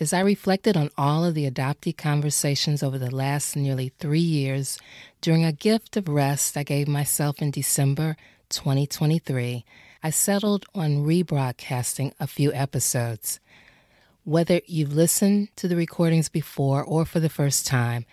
[0.00, 4.78] As I reflected on all of the adoptee conversations over the last nearly three years,
[5.20, 8.16] during a gift of rest I gave myself in December
[8.48, 9.64] 2023,
[10.00, 13.40] I settled on rebroadcasting a few episodes.
[14.22, 18.06] Whether you've listened to the recordings before or for the first time,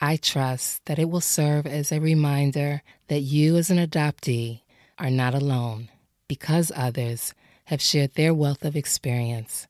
[0.00, 4.62] I trust that it will serve as a reminder that you, as an adoptee,
[4.98, 5.88] are not alone
[6.26, 7.32] because others
[7.66, 9.68] have shared their wealth of experience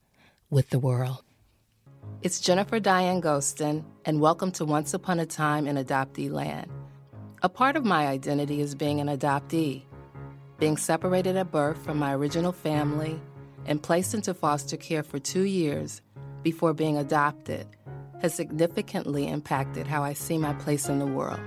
[0.49, 1.25] with the world.
[2.21, 6.69] It's Jennifer Diane Gostin, and welcome to Once Upon a Time in Adoptee Land.
[7.43, 9.83] A part of my identity is being an adoptee,
[10.59, 13.21] being separated at birth from my original family
[13.67, 16.03] and placed into foster care for two years
[16.43, 17.69] before being adopted
[18.21, 21.39] has significantly impacted how I see my place in the world.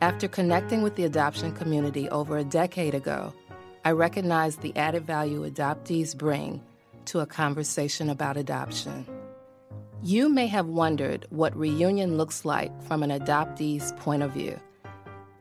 [0.00, 3.34] After connecting with the adoption community over a decade ago,
[3.84, 6.62] I recognized the added value adoptees bring
[7.04, 9.04] to a conversation about adoption.
[10.02, 14.58] You may have wondered what reunion looks like from an adoptee's point of view,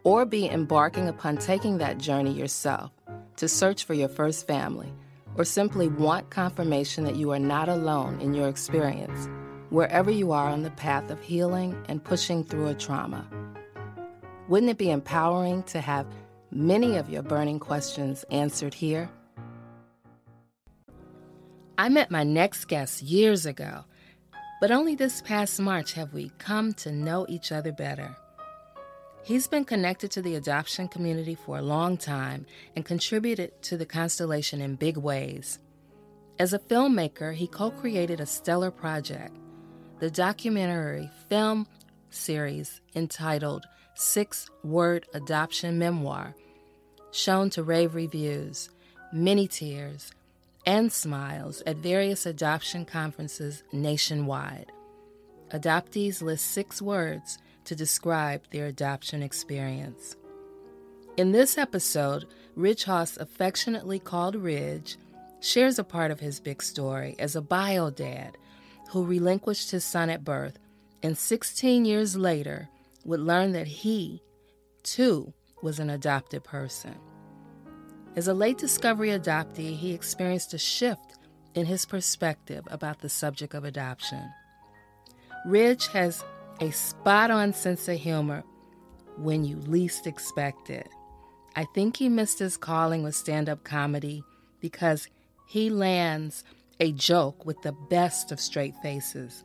[0.03, 2.91] or be embarking upon taking that journey yourself
[3.35, 4.91] to search for your first family,
[5.35, 9.29] or simply want confirmation that you are not alone in your experience
[9.69, 13.27] wherever you are on the path of healing and pushing through a trauma.
[14.47, 16.07] Wouldn't it be empowering to have
[16.49, 19.07] many of your burning questions answered here?
[21.77, 23.83] I met my next guest years ago,
[24.59, 28.15] but only this past March have we come to know each other better.
[29.23, 33.85] He's been connected to the adoption community for a long time and contributed to the
[33.85, 35.59] constellation in big ways.
[36.39, 39.35] As a filmmaker, he co created a stellar project
[39.99, 41.65] the documentary film
[42.11, 46.35] series entitled Six Word Adoption Memoir,
[47.11, 48.69] shown to rave reviews,
[49.11, 50.11] many tears,
[50.67, 54.69] and smiles at various adoption conferences nationwide.
[55.51, 60.17] Adoptees list six words to describe their adoption experience.
[61.15, 62.25] In this episode,
[62.57, 64.97] Ridghaus, affectionately called Ridge,
[65.39, 68.37] shares a part of his big story as a bio dad
[68.89, 70.59] who relinquished his son at birth
[71.01, 72.67] and 16 years later
[73.05, 74.21] would learn that he,
[74.83, 75.31] too,
[75.63, 76.95] was an adopted person.
[78.17, 81.19] As a late discovery adoptee, he experienced a shift
[81.53, 84.33] in his perspective about the subject of adoption.
[85.45, 86.23] Ridge has
[86.59, 88.43] a spot on sense of humor
[89.17, 90.89] when you least expect it.
[91.55, 94.23] I think he missed his calling with stand up comedy
[94.61, 95.07] because
[95.47, 96.43] he lands
[96.79, 99.43] a joke with the best of straight faces.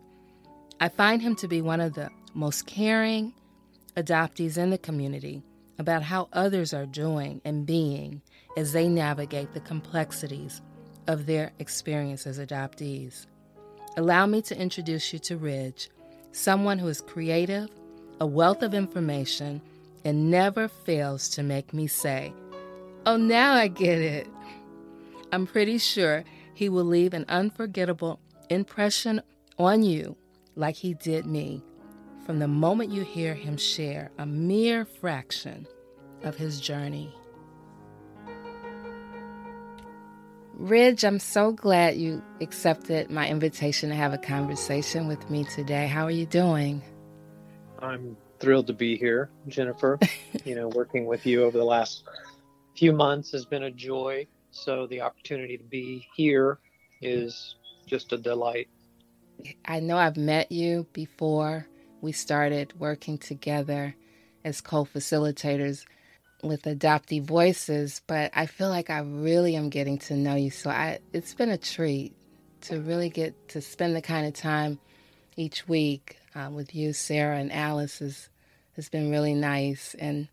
[0.80, 3.34] I find him to be one of the most caring
[3.98, 5.42] adoptees in the community
[5.78, 8.22] about how others are doing and being
[8.56, 10.60] as they navigate the complexities
[11.06, 13.26] of their experience as adoptees.
[13.96, 15.90] Allow me to introduce you to Ridge,
[16.32, 17.68] someone who is creative,
[18.20, 19.60] a wealth of information,
[20.04, 22.32] and never fails to make me say,
[23.04, 24.28] Oh, now I get it.
[25.32, 26.24] I'm pretty sure
[26.54, 29.22] he will leave an unforgettable impression
[29.58, 30.16] on you
[30.54, 31.62] like he did me
[32.24, 35.66] from the moment you hear him share a mere fraction
[36.22, 37.12] of his journey.
[40.54, 45.86] Ridge, I'm so glad you accepted my invitation to have a conversation with me today.
[45.86, 46.82] How are you doing?
[47.78, 49.98] I'm thrilled to be here, Jennifer.
[50.44, 52.04] you know, working with you over the last
[52.76, 54.26] few months has been a joy.
[54.50, 56.58] So the opportunity to be here
[57.00, 58.68] is just a delight.
[59.64, 61.66] I know I've met you before.
[62.02, 63.96] We started working together
[64.44, 65.86] as co facilitators
[66.42, 70.50] with Adoptee Voices, but I feel like I really am getting to know you.
[70.50, 72.14] So I, it's been a treat
[72.62, 74.78] to really get to spend the kind of time
[75.36, 78.28] each week uh, with you, Sarah, and Alice has,
[78.74, 79.94] has been really nice.
[79.98, 80.28] And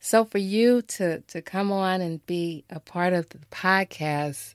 [0.00, 4.54] so for you to, to come on and be a part of the podcast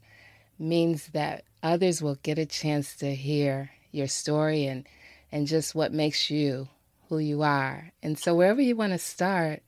[0.60, 4.86] means that others will get a chance to hear your story and,
[5.32, 6.68] and just what makes you
[7.08, 7.92] who you are.
[8.04, 9.62] And so wherever you want to start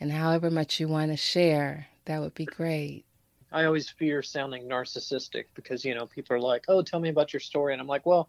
[0.00, 3.04] and however much you want to share, that would be great.
[3.52, 7.32] I always fear sounding narcissistic because, you know, people are like, oh, tell me about
[7.32, 7.72] your story.
[7.72, 8.28] And I'm like, well,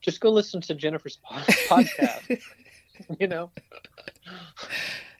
[0.00, 2.40] just go listen to Jennifer's podcast,
[3.20, 3.50] you know?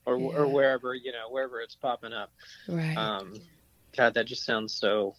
[0.05, 0.27] or yeah.
[0.27, 2.33] or wherever you know wherever it's popping up.
[2.69, 2.97] Right.
[2.97, 3.35] Um,
[3.97, 5.15] God, that just sounds so.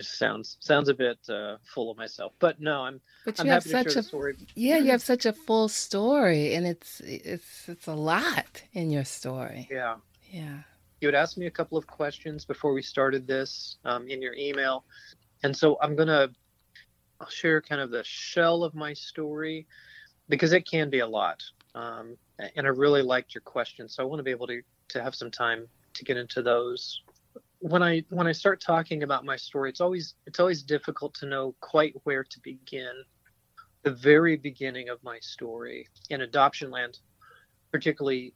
[0.00, 3.02] It sounds sounds a bit uh, full of myself, but no, I'm.
[3.26, 4.34] But I'm you have such a story.
[4.54, 9.04] yeah, you have such a full story, and it's it's it's a lot in your
[9.04, 9.68] story.
[9.70, 9.96] Yeah.
[10.30, 10.60] Yeah.
[11.02, 14.32] You had asked me a couple of questions before we started this um, in your
[14.34, 14.84] email,
[15.42, 16.30] and so I'm gonna
[17.20, 19.66] I'll share kind of the shell of my story
[20.30, 21.42] because it can be a lot.
[21.74, 22.16] Um,
[22.56, 25.14] and I really liked your question, so I want to be able to to have
[25.14, 27.02] some time to get into those.
[27.60, 31.26] When I when I start talking about my story, it's always it's always difficult to
[31.26, 33.04] know quite where to begin.
[33.82, 36.98] The very beginning of my story in adoption land,
[37.72, 38.34] particularly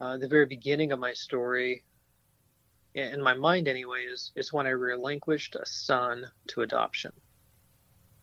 [0.00, 1.84] uh, the very beginning of my story,
[2.94, 7.12] in my mind anyway, is, is when I relinquished a son to adoption.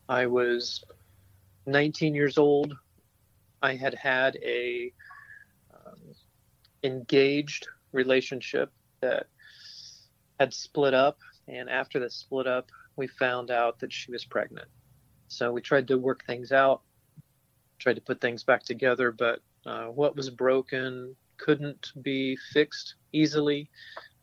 [0.10, 0.84] I was
[1.66, 2.74] 19 years old.
[3.62, 4.92] I had had a
[5.74, 6.00] um,
[6.84, 8.72] engaged relationship
[9.02, 9.28] that
[10.40, 14.68] had split up, and after the split up, we found out that she was pregnant.
[15.28, 16.82] So we tried to work things out,
[17.80, 23.70] tried to put things back together, but uh, what was broken couldn't be fixed easily,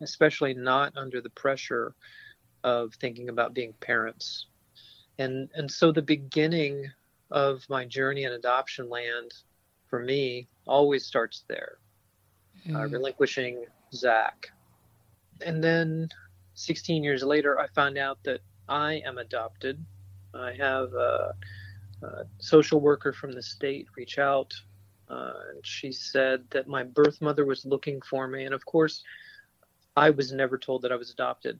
[0.01, 1.95] especially not under the pressure
[2.63, 4.47] of thinking about being parents.
[5.17, 6.91] And and so the beginning
[7.31, 9.33] of my journey in adoption land
[9.87, 11.77] for me always starts there,
[12.67, 12.75] mm.
[12.75, 14.51] uh, relinquishing Zach.
[15.41, 16.09] And then
[16.53, 19.83] 16 years later, I found out that I am adopted.
[20.33, 21.33] I have a,
[22.03, 22.07] a
[22.39, 24.53] social worker from the state reach out
[25.09, 28.45] uh, and she said that my birth mother was looking for me.
[28.45, 29.03] And of course,
[29.95, 31.59] I was never told that I was adopted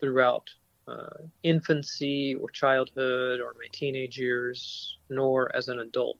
[0.00, 0.48] throughout
[0.86, 6.18] uh, infancy or childhood or my teenage years, nor as an adult.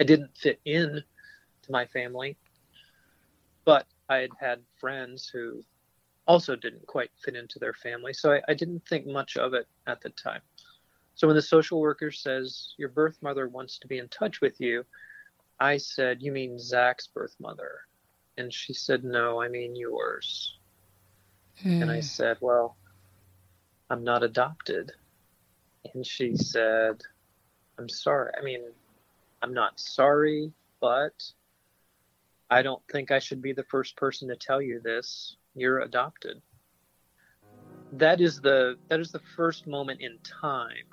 [0.00, 1.02] I didn't fit in
[1.62, 2.36] to my family,
[3.64, 5.62] but I had had friends who
[6.26, 8.12] also didn't quite fit into their family.
[8.12, 10.42] So I, I didn't think much of it at the time.
[11.14, 14.60] So when the social worker says, Your birth mother wants to be in touch with
[14.60, 14.84] you,
[15.58, 17.80] I said, You mean Zach's birth mother?
[18.36, 20.58] And she said, No, I mean yours.
[21.64, 21.82] Mm.
[21.82, 22.02] And I hmm.
[22.02, 22.76] said, Well,
[23.90, 24.92] I'm not adopted.
[25.94, 27.02] And she said,
[27.78, 28.32] I'm sorry.
[28.38, 28.62] I mean,
[29.42, 31.14] I'm not sorry, but
[32.50, 35.36] I don't think I should be the first person to tell you this.
[35.54, 36.40] You're adopted.
[37.92, 40.88] That is the that is the first moment in time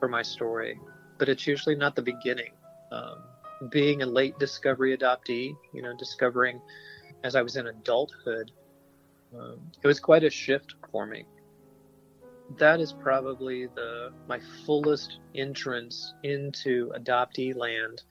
[0.00, 0.78] for my story,
[1.18, 2.52] but it's usually not the beginning.
[2.90, 3.22] Um,
[3.70, 6.60] being a late discovery adoptee, you know, discovering
[7.22, 8.50] as I was in adulthood,
[9.38, 11.24] um, it was quite a shift for me.
[12.58, 18.02] That is probably the my fullest entrance into adoptee land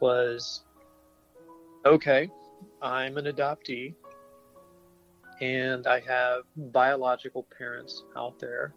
[0.00, 0.64] was
[1.86, 2.30] okay,
[2.82, 3.94] I'm an adoptee
[5.40, 8.74] and I have biological parents out there.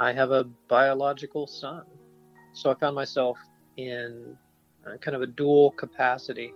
[0.00, 1.84] I have a biological son.
[2.54, 3.38] So I found myself
[3.76, 4.36] in
[4.86, 6.52] uh, kind of a dual capacity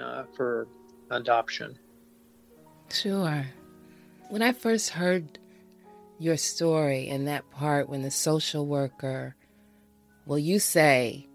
[0.00, 0.68] uh, for
[1.10, 1.78] adoption.
[2.90, 3.46] Sure.
[4.28, 5.38] When I first heard
[6.18, 9.34] your story in that part when the social worker,
[10.26, 11.28] well, you say,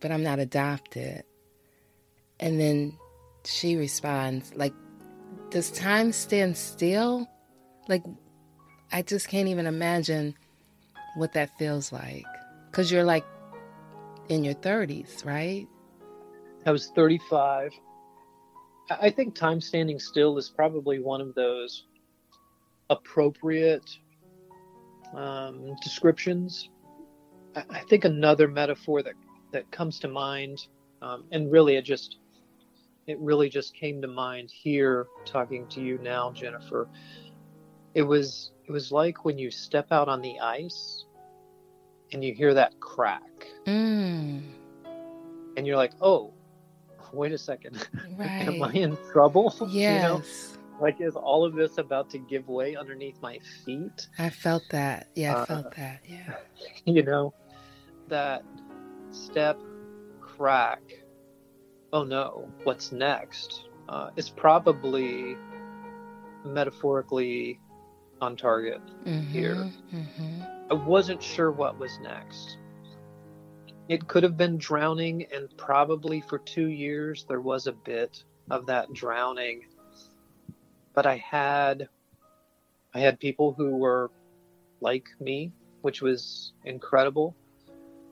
[0.00, 1.24] but I'm not adopted.
[2.40, 2.98] And then
[3.44, 4.74] she responds, like,
[5.50, 7.28] does time stand still?
[7.88, 8.04] Like,
[8.92, 10.34] I just can't even imagine
[11.16, 12.24] what that feels like.
[12.70, 13.24] Because you're like
[14.28, 15.66] in your 30s, right?
[16.66, 17.72] I was 35.
[18.90, 21.84] I think time standing still is probably one of those
[22.88, 23.88] appropriate
[25.14, 26.70] um, descriptions.
[27.54, 29.14] I think another metaphor that,
[29.52, 30.58] that comes to mind,
[31.02, 32.16] um, and really it just
[33.10, 36.88] it really just came to mind here talking to you now, Jennifer.
[37.94, 41.04] It was it was like when you step out on the ice
[42.12, 43.46] and you hear that crack.
[43.66, 44.44] Mm.
[45.56, 46.32] And you're like, oh,
[47.12, 47.86] wait a second.
[48.16, 48.28] Right.
[48.48, 49.54] Am I in trouble?
[49.68, 49.72] Yes.
[49.80, 50.22] You know?
[50.80, 54.08] Like, is all of this about to give way underneath my feet?
[54.18, 55.08] I felt that.
[55.14, 56.00] Yeah, I uh, felt that.
[56.08, 56.36] Yeah.
[56.86, 57.34] You know,
[58.08, 58.42] that
[59.10, 59.58] step,
[60.20, 60.80] crack.
[61.92, 63.68] Oh no, what's next?
[63.88, 65.36] Uh, is probably
[66.44, 67.58] metaphorically
[68.20, 69.70] on target mm-hmm, here.
[69.92, 70.42] Mm-hmm.
[70.70, 72.58] I wasn't sure what was next.
[73.88, 78.66] It could have been drowning, and probably for two years there was a bit of
[78.66, 79.66] that drowning.
[80.94, 81.88] But I had,
[82.94, 84.12] I had people who were
[84.80, 87.34] like me, which was incredible.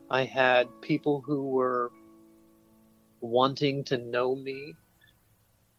[0.09, 1.91] I had people who were
[3.29, 4.75] wanting to know me,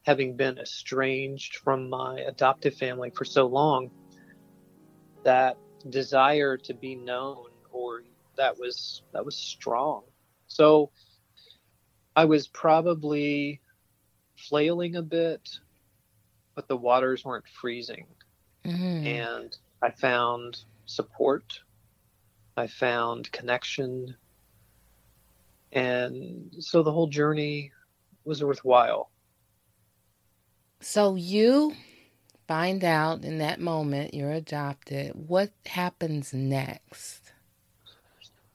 [0.03, 3.91] having been estranged from my adoptive family for so long
[5.23, 5.57] that
[5.89, 8.03] desire to be known or
[8.37, 10.03] that was that was strong
[10.47, 10.91] so
[12.15, 13.59] i was probably
[14.37, 15.49] flailing a bit
[16.55, 18.05] but the waters weren't freezing
[18.63, 19.05] mm-hmm.
[19.07, 21.61] and i found support
[22.57, 24.15] I found connection.
[25.71, 27.71] And so the whole journey
[28.25, 29.09] was worthwhile.
[30.81, 31.73] So you
[32.47, 35.13] find out in that moment you're adopted.
[35.15, 37.31] What happens next?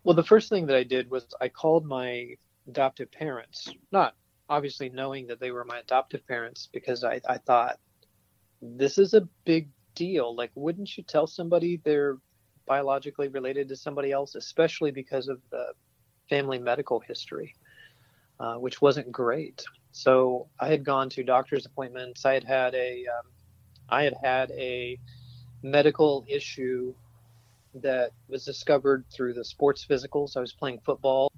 [0.05, 2.37] Well, the first thing that I did was I called my
[2.69, 4.15] adoptive parents, not
[4.49, 7.79] obviously knowing that they were my adoptive parents, because I, I thought
[8.61, 10.35] this is a big deal.
[10.35, 12.19] Like, wouldn't you tell somebody they're
[12.67, 15.73] biologically related to somebody else, especially because of the
[16.28, 17.54] family medical history,
[18.40, 19.64] uh, which wasn't great.
[19.92, 22.25] So I had gone to doctor's appointments.
[22.25, 23.30] I had had a, um,
[23.88, 24.99] I had had a
[25.62, 26.95] medical issue
[27.75, 30.37] that was discovered through the sports physicals.
[30.37, 31.30] I was playing football.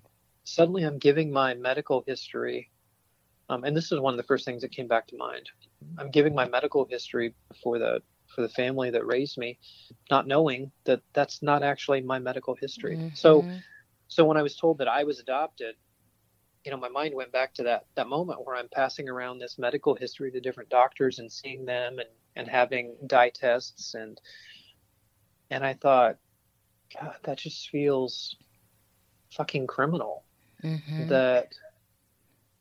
[0.45, 2.71] Suddenly, I'm giving my medical history,
[3.49, 5.50] um, and this is one of the first things that came back to mind.
[5.99, 8.02] I'm giving my medical history for the
[8.35, 9.59] for the family that raised me,
[10.11, 12.97] not knowing that that's not actually my medical history.
[12.97, 13.09] Mm-hmm.
[13.14, 13.47] So,
[14.09, 15.77] so when I was told that I was adopted,
[16.65, 19.59] you know, my mind went back to that that moment where I'm passing around this
[19.59, 24.21] medical history to different doctors and seeing them and and having dye tests and
[25.50, 26.17] and I thought,
[27.00, 28.37] God, that just feels
[29.33, 30.25] fucking criminal.
[30.62, 31.09] Mm-hmm.
[31.09, 31.53] That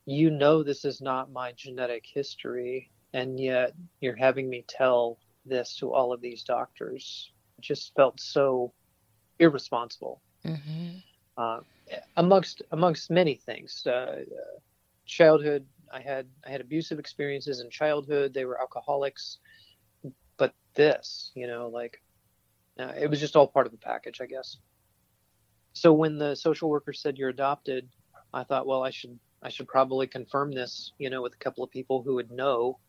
[0.06, 5.76] you know this is not my genetic history, and yet you're having me tell this
[5.78, 7.32] to all of these doctors.
[7.58, 8.74] It just felt so
[9.40, 10.22] irresponsible.
[10.46, 10.98] Mm-hmm.
[11.38, 11.60] Uh,
[12.18, 14.24] amongst amongst many things, uh,
[15.06, 15.66] childhood.
[15.92, 18.34] I had I had abusive experiences in childhood.
[18.34, 19.38] They were alcoholics,
[20.38, 22.02] but this, you know, like
[22.80, 24.58] uh, it was just all part of the package, I guess.
[25.74, 27.88] So when the social worker said you're adopted,
[28.34, 31.64] I thought, well, I should I should probably confirm this, you know, with a couple
[31.64, 32.80] of people who would know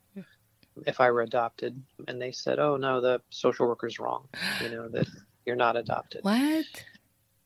[0.87, 4.29] if I were adopted, and they said, "Oh no, the social worker's wrong.
[4.63, 5.07] You know that
[5.45, 6.67] you're not adopted." What?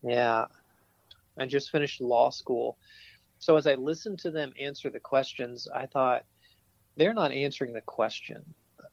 [0.02, 0.46] Yeah,
[1.38, 2.78] I just finished law school,
[3.38, 6.24] so as I listened to them answer the questions, I thought
[6.96, 8.44] they're not answering the question.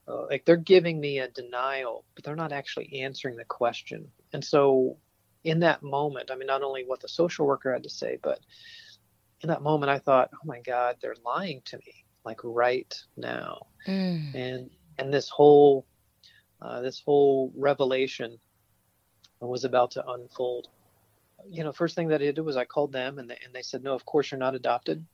[0.08, 4.10] Uh, like they're giving me a denial, but they're not actually answering the question.
[4.32, 4.96] And so,
[5.44, 8.40] in that moment, I mean, not only what the social worker had to say, but
[9.42, 13.66] in that moment, I thought, "Oh my God, they're lying to me." like right now
[13.86, 14.34] mm.
[14.34, 15.86] and and this whole
[16.62, 18.38] uh, this whole revelation
[19.40, 20.68] was about to unfold
[21.48, 23.62] you know first thing that i did was i called them and they, and they
[23.62, 25.04] said no of course you're not adopted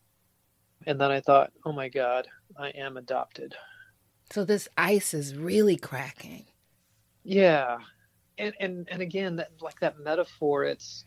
[0.86, 2.26] and then i thought oh my god
[2.58, 3.54] i am adopted
[4.30, 6.44] so this ice is really cracking
[7.22, 7.78] yeah
[8.38, 11.04] and and and again that like that metaphor it's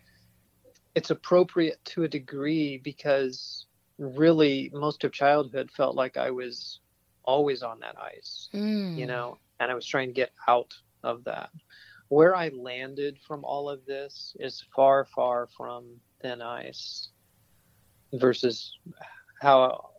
[0.95, 6.79] it's appropriate to a degree because really most of childhood felt like I was
[7.23, 8.97] always on that ice, mm.
[8.97, 10.73] you know, and I was trying to get out
[11.03, 11.49] of that.
[12.09, 15.85] Where I landed from all of this is far, far from
[16.21, 17.09] thin ice
[18.13, 18.77] versus
[19.41, 19.89] how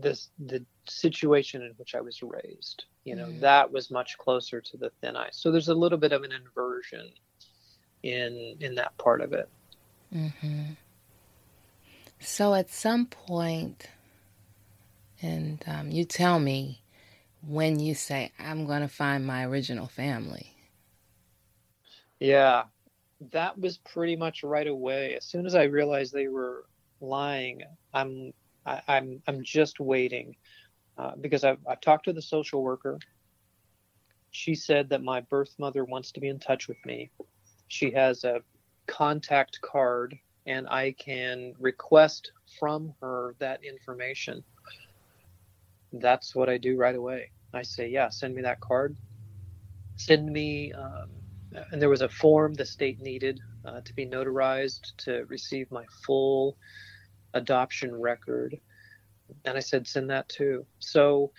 [0.00, 2.84] this the situation in which I was raised.
[3.04, 3.40] You know, mm.
[3.40, 5.36] that was much closer to the thin ice.
[5.36, 7.10] So there's a little bit of an inversion
[8.02, 9.48] in in that part of it.
[10.14, 10.72] Mm-hmm.
[12.20, 13.88] So at some point,
[15.20, 16.82] and um, you tell me
[17.46, 20.55] when you say, I'm going to find my original family.
[22.20, 22.64] Yeah,
[23.32, 25.16] that was pretty much right away.
[25.16, 26.64] As soon as I realized they were
[27.00, 28.32] lying, I'm
[28.64, 30.36] I, am i am I'm just waiting
[30.98, 32.98] uh, because I've, I've talked to the social worker.
[34.30, 37.10] She said that my birth mother wants to be in touch with me.
[37.68, 38.42] She has a
[38.86, 44.44] contact card and I can request from her that information.
[45.92, 47.30] That's what I do right away.
[47.52, 48.96] I say, yeah, send me that card.
[49.96, 51.08] Send me, um,
[51.70, 55.84] and there was a form the state needed uh, to be notarized to receive my
[56.04, 56.56] full
[57.34, 58.58] adoption record.
[59.44, 60.66] And I said, send that too.
[60.78, 61.32] So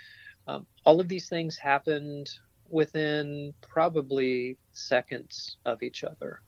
[0.48, 2.30] um, all of these things happened
[2.70, 6.42] within probably seconds of each other.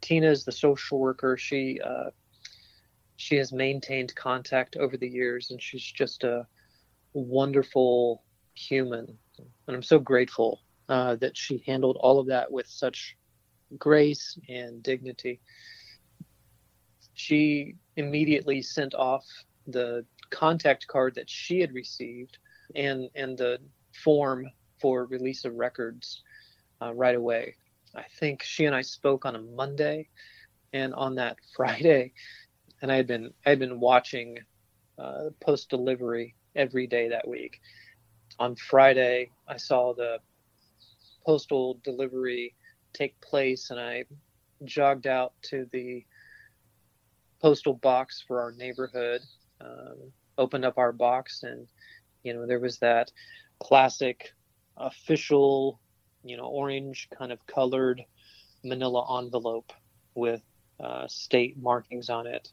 [0.00, 1.36] Tina is the social worker.
[1.36, 2.10] She uh,
[3.16, 6.46] she has maintained contact over the years, and she's just a
[7.12, 8.24] wonderful
[8.54, 9.18] human.
[9.38, 13.16] And I'm so grateful uh, that she handled all of that with such
[13.78, 15.40] grace and dignity.
[17.14, 19.24] She immediately sent off
[19.68, 22.38] the contact card that she had received
[22.74, 23.58] and and the
[24.02, 24.46] form
[24.80, 26.22] for release of records
[26.82, 27.54] uh, right away.
[27.94, 30.08] I think she and I spoke on a Monday,
[30.72, 32.12] and on that Friday,
[32.82, 34.38] and I had been I had been watching
[34.98, 37.60] uh, post delivery every day that week.
[38.40, 40.18] On Friday, I saw the
[41.24, 42.54] postal delivery
[42.92, 44.04] take place, and I
[44.64, 46.04] jogged out to the
[47.40, 49.22] postal box for our neighborhood,
[49.60, 51.66] um, opened up our box, and
[52.22, 53.10] you know there was that
[53.60, 54.32] classic
[54.76, 55.80] official,
[56.24, 58.02] you know, orange kind of colored
[58.64, 59.72] manila envelope
[60.14, 60.42] with
[60.82, 62.48] uh, state markings on it.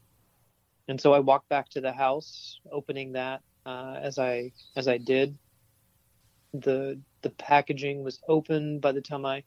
[0.88, 4.98] And so I walked back to the house, opening that uh, as I as I
[4.98, 5.36] did.
[6.54, 9.42] The the packaging was open by the time I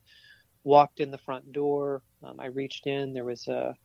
[0.63, 2.04] walked in the front door.
[2.24, 3.13] Um, I reached in.
[3.13, 3.75] There was a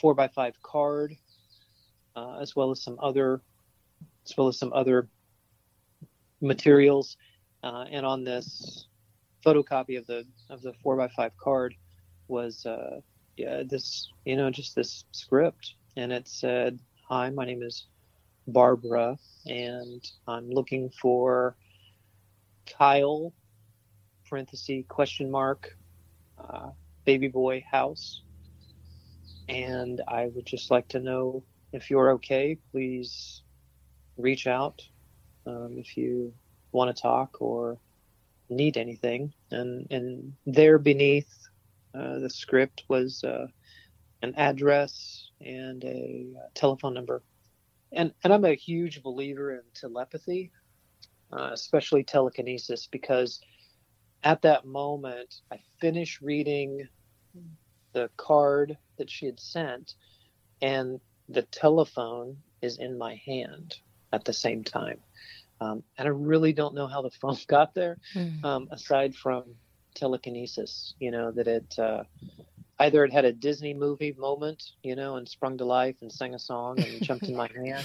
[0.00, 1.14] four by five card,
[2.16, 3.42] uh, as well as some other,
[4.26, 5.08] as well as some other
[6.40, 7.16] materials.
[7.62, 8.86] Uh, and on this
[9.44, 11.74] photocopy of the of the four by five card
[12.28, 13.00] was uh,
[13.36, 17.86] yeah, this you know just this script, and it said, "Hi, my name is
[18.46, 21.56] Barbara, and I'm looking for
[22.78, 23.32] Kyle."
[24.28, 25.76] Parenthesis question mark
[26.38, 26.70] uh,
[27.04, 28.22] baby boy house.
[29.48, 33.42] And I would just like to know if you're okay, please
[34.16, 34.80] reach out
[35.46, 36.32] um, if you
[36.70, 37.78] want to talk or
[38.48, 39.32] need anything.
[39.50, 41.32] And, and there beneath
[41.94, 43.46] uh, the script was uh,
[44.22, 47.22] an address and a uh, telephone number.
[47.92, 50.52] And, and I'm a huge believer in telepathy,
[51.32, 53.40] uh, especially telekinesis, because
[54.22, 56.88] at that moment, I finished reading
[57.92, 59.94] the card that she had sent,
[60.60, 63.78] and the telephone is in my hand
[64.12, 64.98] at the same time.
[65.60, 68.44] Um, and I really don't know how the phone got there, mm.
[68.44, 69.44] um, aside from
[69.94, 70.94] telekinesis.
[71.00, 72.04] You know that it uh,
[72.78, 76.34] either it had a Disney movie moment, you know, and sprung to life and sang
[76.34, 77.84] a song and jumped in my hand,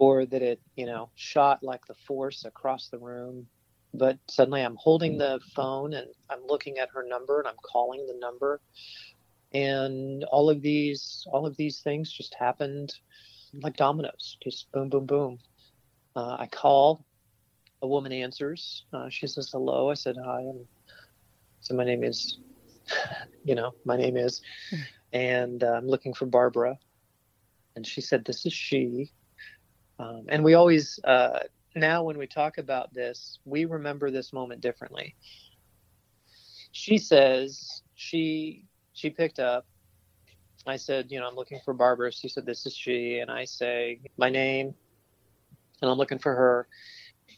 [0.00, 3.46] or that it, you know, shot like the force across the room
[3.94, 8.06] but suddenly I'm holding the phone and I'm looking at her number and I'm calling
[8.06, 8.60] the number.
[9.52, 12.94] And all of these all of these things just happened
[13.62, 15.38] like dominoes just boom boom boom.
[16.14, 17.04] Uh, I call
[17.82, 18.84] a woman answers.
[18.92, 19.90] Uh, she says hello.
[19.90, 20.40] I said hi.
[20.40, 20.64] And
[21.60, 22.38] so my name is
[23.44, 24.40] you know my name is.
[25.12, 26.78] And uh, I'm looking for Barbara.
[27.74, 29.10] And she said this is she
[30.00, 31.40] um, and we always uh,
[31.76, 35.14] now when we talk about this, we remember this moment differently.
[36.72, 39.66] She says she she picked up.
[40.66, 42.12] I said, you know, I'm looking for Barbara.
[42.12, 44.74] She said, this is she, and I say my name,
[45.80, 46.68] and I'm looking for her.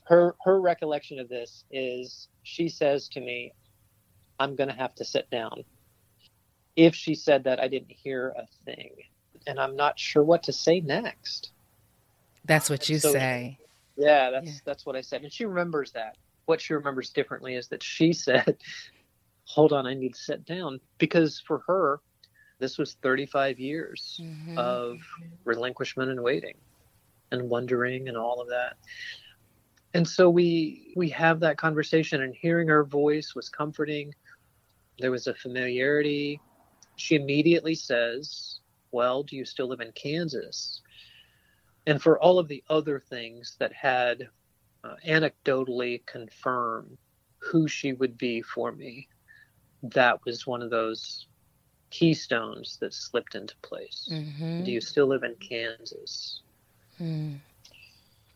[0.04, 3.52] Her her recollection of this is she says to me,
[4.38, 5.64] I'm going to have to sit down.
[6.76, 8.94] If she said that, I didn't hear a thing,
[9.48, 11.50] and I'm not sure what to say next.
[12.44, 13.58] That's what you so, say.
[13.96, 14.58] Yeah, that's yeah.
[14.64, 16.16] that's what I said, and she remembers that.
[16.46, 18.56] What she remembers differently is that she said,
[19.44, 22.00] "Hold on, I need to sit down," because for her,
[22.58, 24.58] this was 35 years mm-hmm.
[24.58, 24.98] of
[25.44, 26.56] relinquishment and waiting,
[27.30, 28.76] and wondering, and all of that.
[29.94, 34.14] And so we we have that conversation, and hearing her voice was comforting.
[34.98, 36.40] There was a familiarity.
[36.96, 40.81] She immediately says, "Well, do you still live in Kansas?"
[41.86, 44.28] And for all of the other things that had
[44.84, 46.96] uh, anecdotally confirmed
[47.38, 49.08] who she would be for me,
[49.82, 51.26] that was one of those
[51.90, 54.08] keystones that slipped into place.
[54.10, 54.64] Mm-hmm.
[54.64, 56.40] Do you still live in Kansas?
[57.00, 57.38] Mm.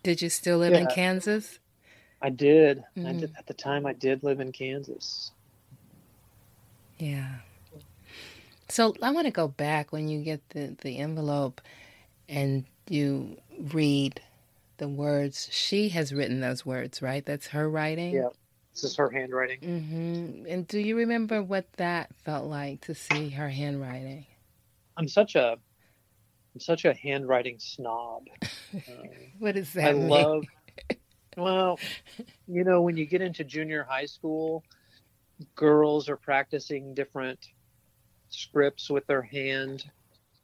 [0.02, 1.58] Did you still live yeah, in Kansas?
[2.20, 2.82] I did.
[2.96, 3.08] Mm.
[3.08, 3.34] I did.
[3.38, 5.30] At the time, I did live in Kansas.
[6.98, 7.36] Yeah.
[8.68, 11.60] So I want to go back when you get the, the envelope
[12.28, 13.38] and you
[13.72, 14.20] read
[14.78, 15.48] the words.
[15.50, 17.24] She has written those words, right?
[17.24, 18.14] That's her writing.
[18.14, 18.28] Yeah,
[18.72, 19.60] this is her handwriting.
[19.60, 20.46] Mm-hmm.
[20.48, 24.26] And do you remember what that felt like to see her handwriting?
[24.96, 25.52] I'm such a,
[26.54, 28.24] I'm such a handwriting snob.
[28.74, 28.80] Um,
[29.38, 30.08] what does that I mean?
[30.08, 30.44] love.
[31.38, 31.78] Well,
[32.48, 34.64] you know, when you get into junior high school,
[35.54, 37.48] girls are practicing different
[38.30, 39.84] scripts with their hand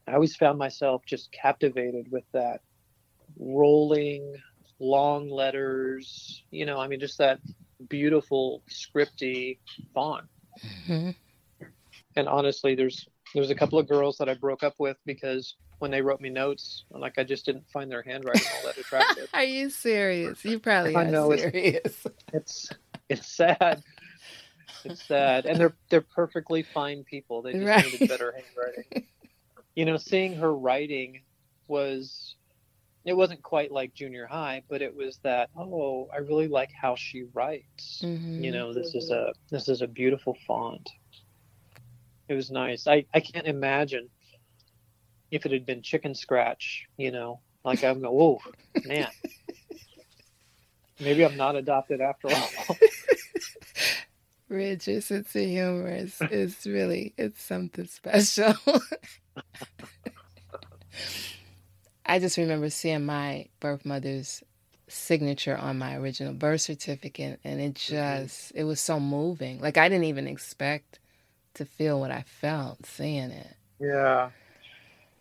[0.07, 2.61] I always found myself just captivated with that
[3.39, 4.37] rolling,
[4.79, 6.43] long letters.
[6.51, 7.39] You know, I mean, just that
[7.89, 9.59] beautiful scripty
[9.95, 10.27] font.
[10.65, 11.11] Mm-hmm.
[12.17, 15.91] And honestly, there's there's a couple of girls that I broke up with because when
[15.91, 19.29] they wrote me notes, like I just didn't find their handwriting all that attractive.
[19.35, 20.45] are you serious?
[20.45, 21.03] You probably are.
[21.03, 21.81] I know, serious.
[21.85, 22.71] It's, it's
[23.09, 23.83] it's sad.
[24.85, 27.43] It's sad, and they're they're perfectly fine people.
[27.43, 27.85] They just right.
[27.85, 29.07] needed better handwriting
[29.75, 31.23] you know, seeing her writing
[31.69, 32.37] was
[33.05, 36.95] it wasn't quite like junior high, but it was that oh, I really like how
[36.95, 38.03] she writes.
[38.05, 38.45] Mm-hmm.
[38.45, 40.89] You know, this is a this is a beautiful font.
[42.29, 42.87] It was nice.
[42.87, 44.09] I, I can't imagine
[45.31, 48.41] if it had been chicken scratch, you know, like I'm, oh,
[48.85, 49.09] man.
[51.01, 52.77] Maybe I'm not adopted after all.
[54.49, 58.55] Rich, your sense of humor is, is really, it's something special.
[62.05, 64.43] I just remember seeing my birth mother's
[64.89, 67.95] signature on my original birth certificate and it mm-hmm.
[67.95, 69.61] just it was so moving.
[69.61, 70.99] Like i didn't even expect
[71.55, 73.57] to feel what i felt seeing it.
[73.81, 74.31] Yeah.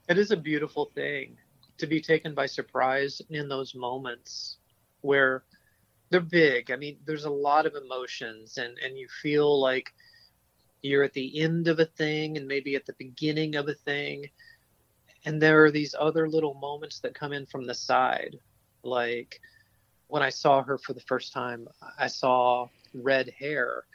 [0.09, 1.37] It is a beautiful thing
[1.77, 4.57] to be taken by surprise in those moments
[5.01, 5.43] where
[6.09, 6.71] they're big.
[6.71, 9.93] I mean there's a lot of emotions and and you feel like
[10.81, 14.25] you're at the end of a thing and maybe at the beginning of a thing
[15.25, 18.37] and there are these other little moments that come in from the side
[18.83, 19.39] like
[20.11, 23.85] when I saw her for the first time, I saw red hair,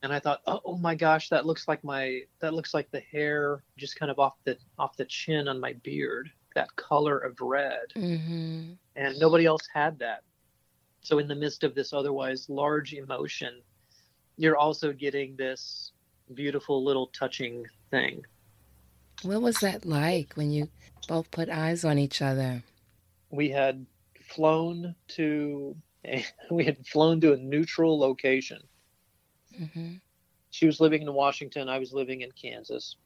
[0.00, 3.00] and I thought, oh, oh, my gosh, that looks like my that looks like the
[3.00, 7.40] hair just kind of off the off the chin on my beard, that color of
[7.40, 8.74] red, mm-hmm.
[8.94, 10.22] and nobody else had that.
[11.00, 13.60] So in the midst of this otherwise large emotion,
[14.36, 15.90] you're also getting this
[16.34, 18.24] beautiful little touching thing.
[19.22, 20.68] What was that like when you
[21.08, 22.62] both put eyes on each other?
[23.30, 23.86] We had
[24.28, 28.60] flown to a, we had flown to a neutral location.
[29.58, 29.94] Mm-hmm.
[30.50, 31.68] She was living in Washington.
[31.68, 32.96] I was living in Kansas.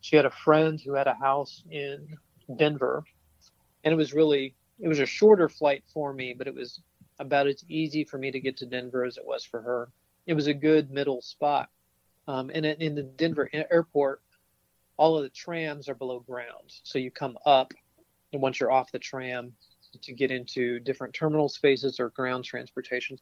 [0.00, 2.16] She had a friend who had a house in
[2.56, 3.04] Denver,
[3.84, 6.80] and it was really it was a shorter flight for me, but it was
[7.18, 9.88] about as easy for me to get to Denver as it was for her.
[10.26, 11.68] It was a good middle spot.
[12.28, 14.22] Um, and in the Denver airport,
[14.96, 16.72] all of the trams are below ground.
[16.84, 17.72] So you come up,
[18.32, 19.52] and once you're off the tram,
[20.00, 23.18] to get into different terminal spaces or ground transportation.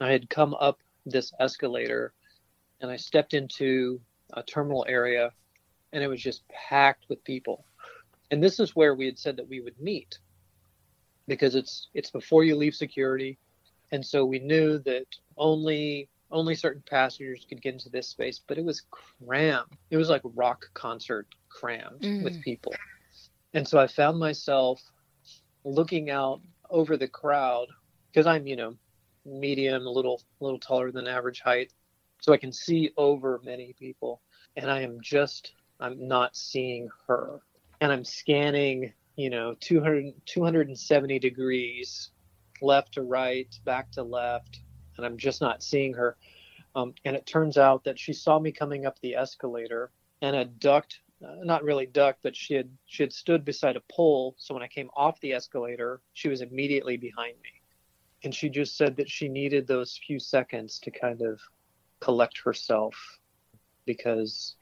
[0.00, 2.12] I had come up this escalator
[2.80, 4.00] and I stepped into
[4.32, 5.30] a terminal area
[5.92, 7.64] and it was just packed with people.
[8.30, 10.18] And this is where we had said that we would meet
[11.28, 13.38] because it's it's before you leave security
[13.92, 15.06] and so we knew that
[15.38, 19.70] only only certain passengers could get into this space but it was crammed.
[19.90, 22.24] It was like rock concert crammed mm.
[22.24, 22.74] with people.
[23.54, 24.82] And so i found myself
[25.64, 27.68] looking out over the crowd
[28.10, 28.76] because I'm, you know,
[29.24, 31.72] medium, a little, a little taller than average height,
[32.20, 34.20] so I can see over many people,
[34.56, 37.40] and I am just, I'm not seeing her,
[37.80, 42.10] and I'm scanning, you know, 200, 270 degrees,
[42.62, 44.60] left to right, back to left,
[44.96, 46.16] and I'm just not seeing her.
[46.76, 49.90] Um, and it turns out that she saw me coming up the escalator
[50.22, 53.82] and had ducked uh, not really ducked, but she had she had stood beside a
[53.90, 54.34] pole.
[54.36, 57.62] So when I came off the escalator, she was immediately behind me,
[58.24, 61.40] and she just said that she needed those few seconds to kind of
[62.00, 62.94] collect herself,
[63.86, 64.56] because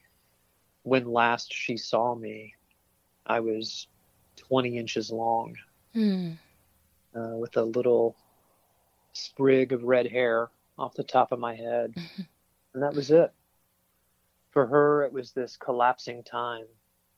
[0.83, 2.53] when last she saw me,
[3.25, 3.87] I was
[4.37, 5.55] 20 inches long,
[5.95, 6.37] mm.
[7.15, 8.15] uh, with a little
[9.13, 11.93] sprig of red hair off the top of my head,
[12.73, 13.33] and that was it
[14.53, 16.65] for her, it was this collapsing time,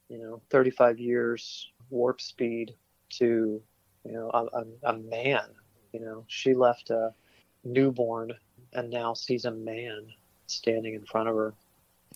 [0.07, 2.73] you know, 35 years warp speed
[3.09, 3.61] to,
[4.05, 5.43] you know, a, a, a man.
[5.91, 7.13] You know, she left a
[7.63, 8.33] newborn
[8.73, 10.07] and now sees a man
[10.47, 11.53] standing in front of her.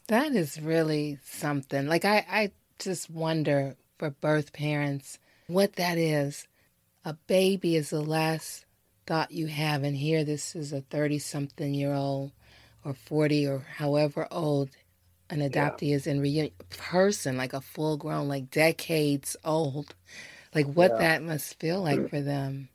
[0.08, 1.88] That is really something.
[1.88, 6.48] Like, I, I just wonder for birth parents what that is.
[7.04, 8.66] A baby is the last
[9.10, 12.32] thought you have, and here this is a 30 something year old
[12.86, 14.70] or 40 or however old
[15.32, 15.96] an adoptee yeah.
[15.96, 19.96] is in reunion person, like a full grown, like decades old,
[20.54, 20.98] like what yeah.
[21.00, 22.70] that must feel like for them.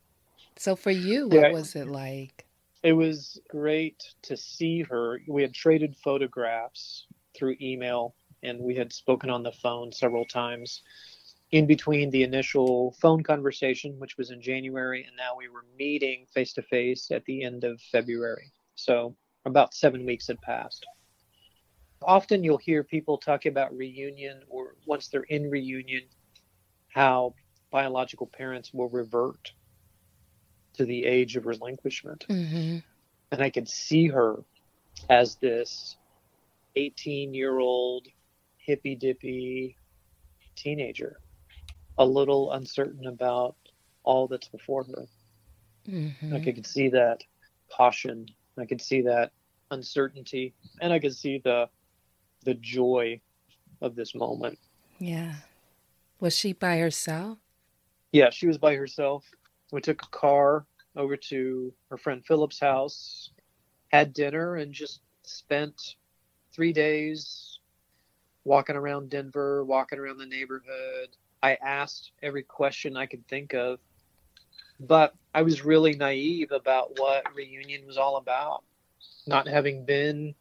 [0.57, 1.53] So for you, what yeah.
[1.53, 2.45] was it like?
[2.83, 5.21] It was great to see her.
[5.29, 10.83] We had traded photographs through email and we had spoken on the phone several times
[11.51, 16.27] in between the initial phone conversation, which was in January, and now we were meeting
[16.33, 18.53] face to face at the end of February.
[18.75, 20.85] So about seven weeks had passed
[22.07, 26.03] often you'll hear people talk about reunion or once they're in reunion,
[26.89, 27.35] how
[27.71, 29.53] biological parents will revert
[30.75, 32.25] to the age of relinquishment.
[32.29, 32.79] Mm-hmm.
[33.33, 34.45] And I could see her
[35.11, 35.97] as this
[36.77, 38.07] 18 year old
[38.59, 39.77] hippy dippy
[40.57, 41.19] teenager,
[41.99, 43.57] a little uncertain about
[44.03, 45.07] all that's before her.
[45.89, 46.35] Mm-hmm.
[46.35, 47.23] I could see that
[47.71, 48.27] caution.
[48.59, 49.33] I could see that
[49.71, 50.55] uncertainty.
[50.81, 51.69] And I could see the
[52.45, 53.21] the joy
[53.81, 54.59] of this moment.
[54.99, 55.35] Yeah.
[56.21, 57.39] Was she by herself?
[58.13, 59.25] Yeah, she was by herself.
[59.73, 63.31] We took a car over to her friend Philip's house,
[63.89, 65.97] had dinner, and just spent
[66.53, 67.59] three days
[68.45, 71.17] walking around Denver, walking around the neighborhood.
[71.45, 73.79] I asked every question I could think of,
[74.81, 78.65] but I was really naive about what reunion was all about.
[79.27, 80.35] Not having been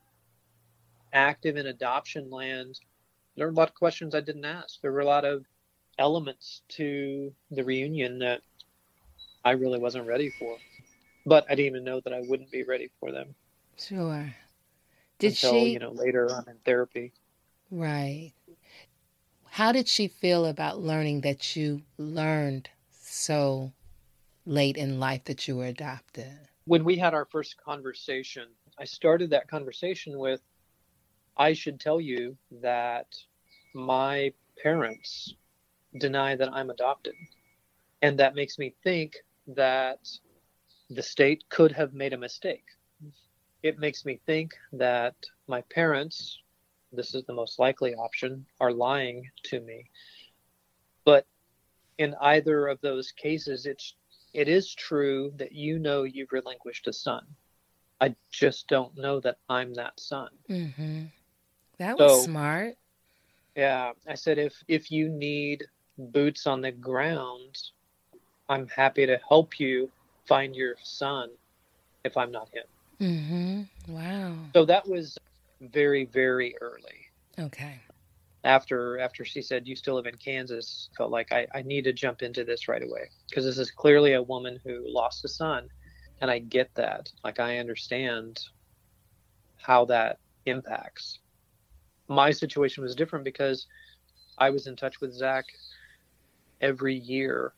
[1.12, 2.80] active in adoption land,
[3.36, 4.80] there were a lot of questions I didn't ask.
[4.80, 5.44] There were a lot of
[6.00, 8.40] elements to the reunion that
[9.44, 10.56] I really wasn't ready for.
[11.26, 13.36] But I didn't even know that I wouldn't be ready for them.
[13.78, 14.34] Sure.
[15.20, 15.72] Did until, she?
[15.72, 17.12] You know, later on in therapy.
[17.72, 18.32] Right.
[19.54, 23.72] How did she feel about learning that you learned so
[24.48, 26.40] late in life that you were adopted?
[26.66, 28.48] When we had our first conversation,
[28.80, 30.42] I started that conversation with
[31.38, 33.16] I should tell you that
[33.76, 35.36] my parents
[36.00, 37.14] deny that I'm adopted.
[38.02, 40.00] And that makes me think that
[40.90, 42.66] the state could have made a mistake.
[43.62, 45.14] It makes me think that
[45.48, 46.40] my parents,
[46.94, 49.86] this is the most likely option, are lying to me.
[51.06, 51.26] But
[51.98, 53.96] in either of those cases, it's
[54.34, 57.24] it is true that you know you've relinquished a son.
[58.02, 60.30] I just don't know that I'm that son.
[60.50, 61.04] Mm-hmm.
[61.78, 62.76] That was So- smart.
[63.56, 65.66] Yeah, I said if if you need
[66.00, 67.56] boots on the ground,
[68.50, 69.92] I'm happy to help you
[70.26, 71.30] find your son
[72.04, 72.64] if I'm not him.
[73.00, 73.94] Mm-hmm.
[73.94, 74.36] Wow.
[74.56, 75.20] So that was
[75.72, 77.08] very very early.
[77.40, 77.80] Okay.
[78.44, 81.94] After after she said you still live in Kansas, felt like I, I need to
[81.94, 85.68] jump into this right away because this is clearly a woman who lost a son,
[86.22, 87.10] and I get that.
[87.24, 88.40] Like I understand
[89.58, 91.20] how that impacts.
[92.10, 93.66] My situation was different because
[94.38, 95.46] I was in touch with Zach
[96.60, 97.54] every year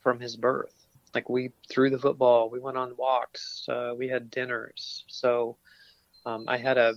[0.00, 0.74] from his birth.
[1.14, 5.04] Like we threw the football, we went on walks, uh, we had dinners.
[5.08, 5.58] So
[6.26, 6.94] um, I had a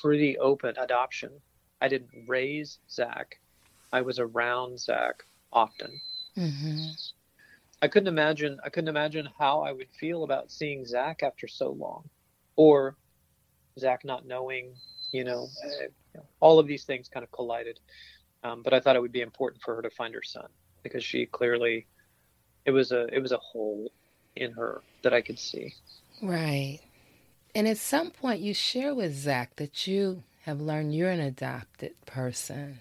[0.00, 1.30] pretty open adoption.
[1.80, 3.38] I didn't raise Zach.
[3.92, 6.00] I was around Zach often.
[6.36, 6.90] Mm-hmm.
[7.82, 8.58] I couldn't imagine.
[8.64, 12.08] I couldn't imagine how I would feel about seeing Zach after so long,
[12.56, 12.96] or
[13.78, 14.74] Zach not knowing.
[15.12, 17.78] You know, uh, all of these things kind of collided.
[18.44, 20.48] Um, but I thought it would be important for her to find her son
[20.82, 21.86] because she clearly,
[22.64, 23.90] it was a it was a hole
[24.36, 25.74] in her that I could see.
[26.22, 26.80] Right.
[27.54, 31.94] And at some point, you share with Zach that you have learned you're an adopted
[32.06, 32.80] person.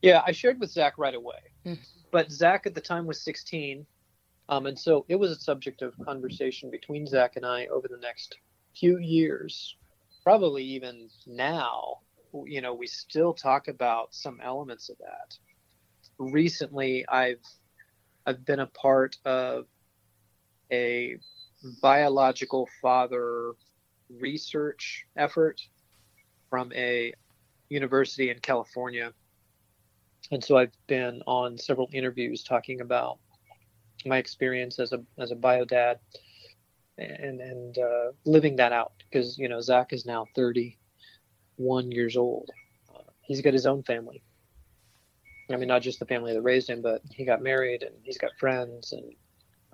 [0.00, 1.40] Yeah, I shared with Zach right away.
[1.66, 1.78] Mm.
[2.10, 3.84] But Zach at the time was 16.
[4.48, 7.98] Um, and so it was a subject of conversation between Zach and I over the
[7.98, 8.38] next
[8.76, 9.76] few years.
[10.22, 11.98] Probably even now,
[12.46, 15.36] you know, we still talk about some elements of that.
[16.18, 17.42] Recently, I've
[18.26, 19.66] I've been a part of
[20.70, 21.18] a
[21.82, 23.52] biological father
[24.18, 25.60] research effort
[26.48, 27.12] from a
[27.68, 29.12] university in California
[30.30, 33.18] and so I've been on several interviews talking about
[34.06, 35.98] my experience as a as a bio dad
[36.98, 42.50] and and uh, living that out because you know Zach is now 31 years old.
[42.94, 44.22] Uh, he's got his own family.
[45.50, 48.18] I mean, not just the family that raised him, but he got married and he's
[48.18, 49.04] got friends, and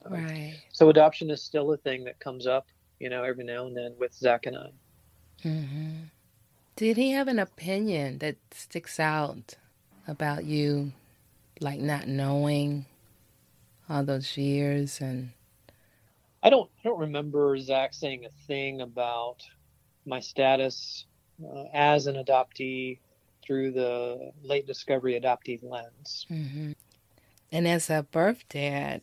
[0.08, 0.60] Right.
[0.72, 2.66] so adoption is still a thing that comes up,
[2.98, 4.70] you know, every now and then with Zach and I.
[5.44, 5.92] Mm-hmm.
[6.76, 9.54] Did he have an opinion that sticks out
[10.06, 10.92] about you,
[11.60, 12.86] like not knowing
[13.88, 15.30] all those years and
[16.42, 19.38] I don't I don't remember Zach saying a thing about
[20.04, 21.06] my status
[21.42, 22.98] uh, as an adoptee
[23.42, 26.26] through the late discovery adoptee lens.
[26.28, 26.72] hmm
[27.50, 29.00] And as a birth dad,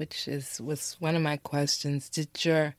[0.00, 2.74] which is was one of my questions, did your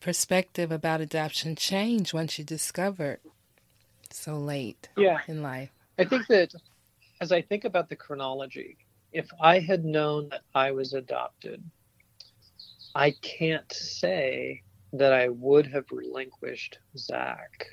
[0.00, 3.20] perspective about adoption change once you discovered
[4.10, 5.70] so late Yeah, in life?
[5.98, 6.52] I think that
[7.22, 8.76] as I think about the chronology,
[9.14, 11.64] if I had known that I was adopted,
[12.94, 14.60] I can't say
[14.92, 17.64] that I would have relinquished Zach.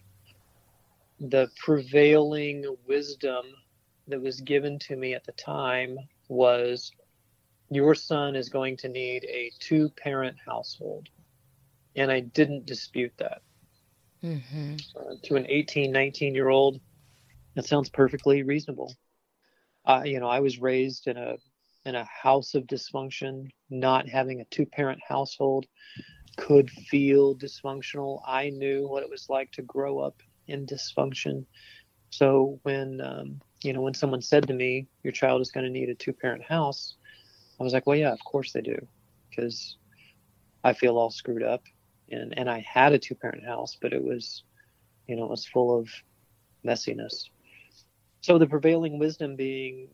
[1.19, 3.43] The prevailing wisdom
[4.07, 5.97] that was given to me at the time
[6.29, 6.93] was
[7.69, 11.09] your son is going to need a two parent household.
[11.95, 13.41] And I didn't dispute that.
[14.23, 14.75] Mm-hmm.
[14.95, 16.79] Uh, to an 18, 19 year old,
[17.55, 18.93] that sounds perfectly reasonable.
[19.85, 21.35] Uh, you know, I was raised in a
[21.85, 23.49] in a house of dysfunction.
[23.69, 25.65] Not having a two parent household
[26.37, 28.21] could feel dysfunctional.
[28.25, 31.45] I knew what it was like to grow up in dysfunction.
[32.09, 35.71] So when um, you know when someone said to me, "Your child is going to
[35.71, 36.95] need a two parent house,"
[37.59, 38.87] I was like, "Well, yeah, of course they do,"
[39.29, 39.77] because
[40.63, 41.63] I feel all screwed up,
[42.09, 44.43] and and I had a two parent house, but it was,
[45.07, 45.89] you know, it was full of
[46.65, 47.25] messiness.
[48.21, 49.89] So the prevailing wisdom being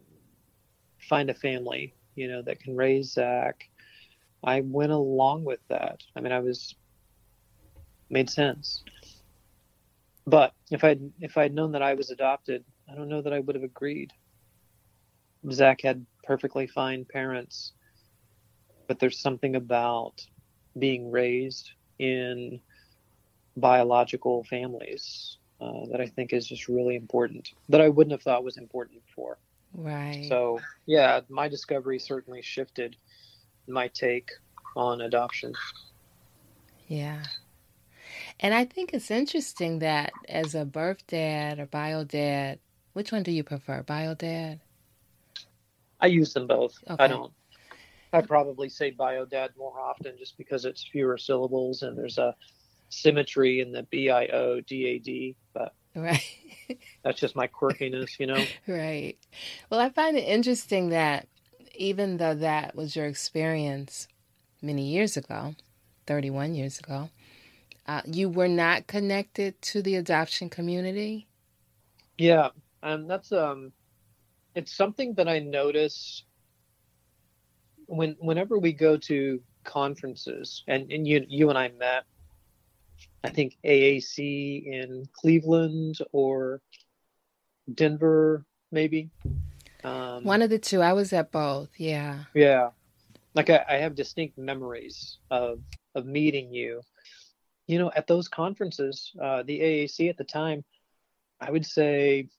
[1.09, 3.63] find a family, you know, that can raise Zach.
[4.43, 6.01] I went along with that.
[6.15, 6.75] I mean, I was
[8.09, 8.83] made sense.
[10.27, 13.39] But if I'd if I'd known that I was adopted, I don't know that I
[13.39, 14.11] would have agreed.
[15.51, 17.73] Zach had perfectly fine parents,
[18.87, 20.25] but there's something about
[20.77, 22.59] being raised in
[23.57, 28.43] biological families uh, that I think is just really important that I wouldn't have thought
[28.43, 29.37] was important before.
[29.73, 30.25] Right.
[30.27, 32.95] So, yeah, my discovery certainly shifted
[33.67, 34.29] my take
[34.75, 35.53] on adoption.
[36.87, 37.23] Yeah.
[38.39, 42.59] And I think it's interesting that as a birth dad or bio dad,
[42.93, 44.59] which one do you prefer, bio dad?
[45.99, 46.73] I use them both.
[46.89, 47.03] Okay.
[47.03, 47.31] I don't.
[48.13, 52.33] I probably say bio dad more often just because it's fewer syllables and there's a
[52.89, 55.35] symmetry in the B I O D A D.
[55.53, 56.23] But Right.
[57.03, 58.45] that's just my quirkiness, you know.
[58.67, 59.17] right.
[59.69, 61.27] Well, I find it interesting that
[61.73, 64.07] even though that was your experience
[64.61, 65.55] many years ago,
[66.07, 67.09] 31 years ago,
[67.87, 71.27] uh, you were not connected to the adoption community.
[72.17, 72.49] Yeah,
[72.81, 73.71] and that's um,
[74.55, 76.23] it's something that I notice
[77.87, 82.05] when whenever we go to conferences, and and you you and I met,
[83.23, 86.61] I think AAC in Cleveland or
[87.73, 89.09] Denver, maybe.
[89.83, 90.81] Um, One of the two.
[90.81, 91.69] I was at both.
[91.77, 92.23] Yeah.
[92.33, 92.69] Yeah,
[93.35, 95.59] like I, I have distinct memories of
[95.93, 96.81] of meeting you.
[97.67, 100.63] You know, at those conferences, uh, the AAC at the time,
[101.41, 102.29] I would say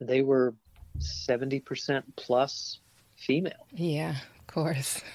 [0.00, 0.54] they were
[0.98, 2.80] seventy percent plus
[3.16, 4.16] female, Yeah.
[4.40, 5.00] Of course.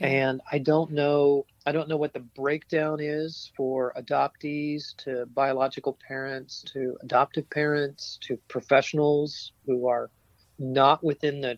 [0.00, 0.06] Yeah.
[0.08, 1.46] and I don't know.
[1.64, 8.18] I don't know what the breakdown is for adoptees to biological parents to adoptive parents
[8.22, 10.10] to professionals who are
[10.58, 11.56] not within the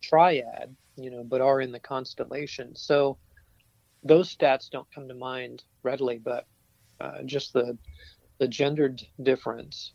[0.00, 2.74] triad, you know, but are in the constellation.
[2.74, 3.18] So
[4.02, 6.46] those stats don't come to mind readily, but
[7.00, 7.76] uh, just the
[8.38, 9.92] the gendered difference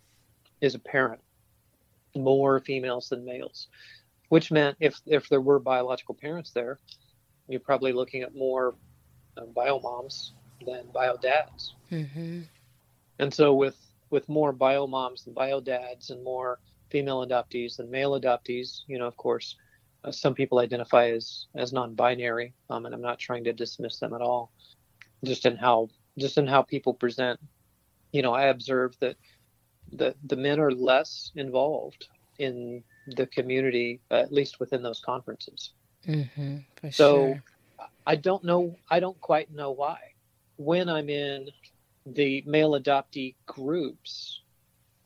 [0.62, 1.22] is apparent.
[2.16, 3.68] More females than males,
[4.30, 6.80] which meant if if there were biological parents there,
[7.48, 8.76] you're probably looking at more
[9.38, 10.34] uh, bio moms
[10.66, 11.74] than bio dads.
[11.92, 12.42] Mm-hmm.
[13.20, 13.78] And so with
[14.10, 19.00] with more bio moms than bio dads and more female adoptees than male adoptees, you
[19.00, 19.56] know, of course,
[20.04, 24.14] uh, some people identify as as non-binary, um, and I'm not trying to dismiss them
[24.14, 24.52] at all.
[25.24, 27.40] Just in how just in how people present,
[28.12, 29.16] you know, I observe that
[29.98, 32.08] the the men are less involved
[32.40, 35.72] in the community, uh, at least within those conferences.
[36.08, 36.58] Mm-hmm.
[36.92, 37.44] So sure.
[38.06, 38.78] I don't know.
[38.90, 39.98] I don't quite know why.
[40.58, 41.50] When I'm in
[42.06, 44.42] the male adoptee groups,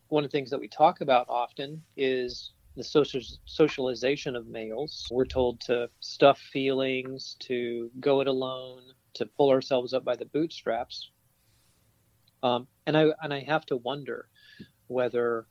[0.10, 5.08] one of the things that we talk about often is the social socialization of males.
[5.12, 8.82] We're told to stuff feelings, to go it alone,
[9.16, 11.10] to pull ourselves up by the bootstraps.
[12.44, 14.30] Um, and I and I have to wonder
[14.88, 15.46] whether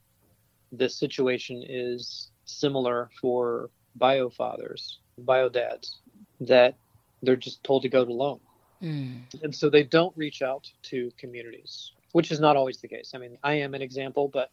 [0.73, 6.01] this situation is similar for bio fathers, bio dads,
[6.41, 6.75] that
[7.23, 8.41] they're just told to go it alone
[8.83, 9.23] Mm.
[9.43, 13.19] and so they don't reach out to communities which is not always the case i
[13.19, 14.51] mean i am an example but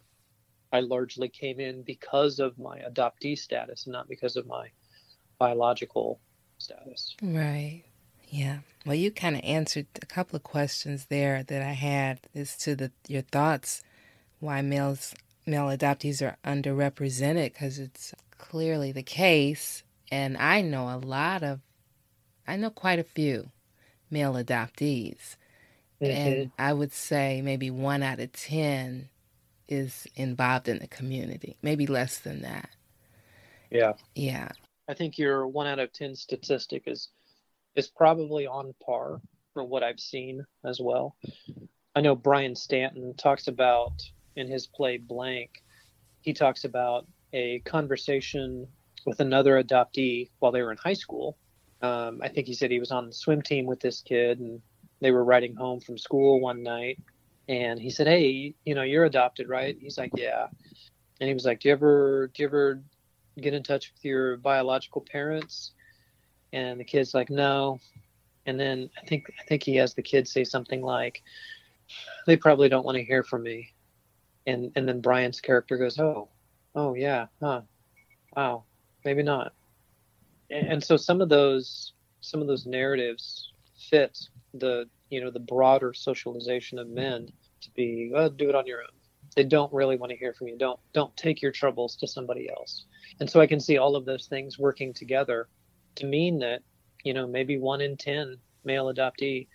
[0.72, 4.66] i largely came in because of my adoptee status not because of my
[5.38, 6.22] biological
[6.56, 7.82] status Right.
[8.30, 8.60] Yeah.
[8.86, 12.74] Well, you kind of answered a couple of questions there that I had as to
[12.74, 13.82] the your thoughts
[14.44, 15.14] why males
[15.46, 21.60] male adoptees are underrepresented because it's clearly the case, and I know a lot of,
[22.46, 23.50] I know quite a few
[24.10, 25.36] male adoptees,
[26.00, 26.50] and mm-hmm.
[26.58, 29.08] I would say maybe one out of ten
[29.66, 32.68] is involved in the community, maybe less than that.
[33.70, 33.94] yeah.
[34.14, 34.50] Yeah.
[34.88, 37.08] i think your one out of ten statistic is
[37.74, 39.20] is probably on par
[39.54, 41.16] from what i've seen as well.
[41.96, 44.02] I know brian stanton talks about
[44.36, 45.62] in his play blank
[46.24, 48.66] he talks about a conversation
[49.04, 51.36] with another adoptee while they were in high school.
[51.82, 54.62] Um, i think he said he was on the swim team with this kid and
[55.00, 56.98] they were riding home from school one night.
[57.46, 59.76] And he said hey you know you're adopted right?
[59.78, 60.46] He's like yeah.
[61.20, 62.82] And he was like do you ever do you ever
[63.38, 65.72] get in touch with your biological parents?
[66.54, 67.80] And the kid's like no.
[68.46, 71.22] And then i think i think he has the kid say something like
[72.26, 73.73] they probably don't want to hear from me
[74.46, 76.28] and and then brian's character goes oh
[76.74, 77.62] oh yeah huh
[78.36, 78.64] wow
[79.04, 79.52] maybe not.
[80.50, 83.52] And, and so some of those some of those narratives
[83.90, 84.18] fit
[84.54, 87.28] the you know the broader socialization of men
[87.60, 88.88] to be do it on your own.
[89.36, 90.58] They don't really want to hear from you.
[90.58, 92.86] Don't don't take your troubles to somebody else.
[93.20, 95.48] And so i can see all of those things working together
[95.96, 96.62] to mean that
[97.04, 99.46] you know maybe one in ten male adoptee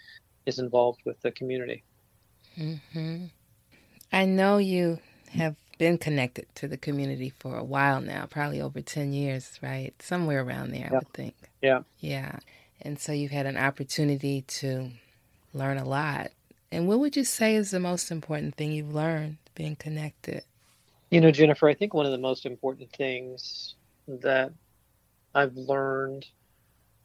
[0.45, 1.83] is involved with the community.
[2.57, 3.25] Mm-hmm.
[4.11, 4.99] I know you
[5.31, 9.93] have been connected to the community for a while now probably over 10 years right?
[10.01, 10.89] Somewhere around there yeah.
[10.91, 11.35] i would think.
[11.61, 11.81] Yeah.
[11.99, 12.39] Yeah.
[12.81, 14.91] And so you've had an opportunity to
[15.53, 16.31] learn a lot.
[16.71, 20.43] And what would you say is the most important thing you've learned being connected?
[21.09, 23.75] You know, Jennifer, I think one of the most important things
[24.07, 24.51] that
[25.33, 26.27] I've learned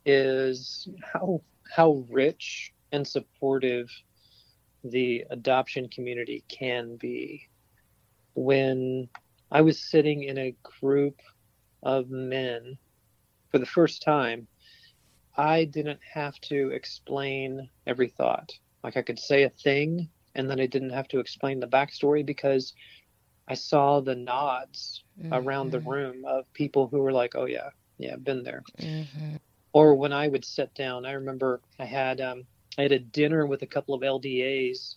[0.04, 1.40] is how
[1.74, 3.90] how rich and supportive
[4.84, 7.48] the adoption community can be.
[8.34, 9.08] When
[9.50, 11.20] I was sitting in a group
[11.82, 12.76] of men
[13.50, 14.46] for the first time,
[15.36, 18.52] I didn't have to explain every thought.
[18.82, 22.24] Like I could say a thing and then I didn't have to explain the backstory
[22.24, 22.74] because
[23.46, 25.32] I saw the nods mm-hmm.
[25.32, 29.36] around the room of people who were like, "Oh yeah, yeah, been there." Mm-hmm.
[29.72, 32.44] Or when I would sit down, I remember I had um,
[32.78, 34.96] I had a dinner with a couple of LDAs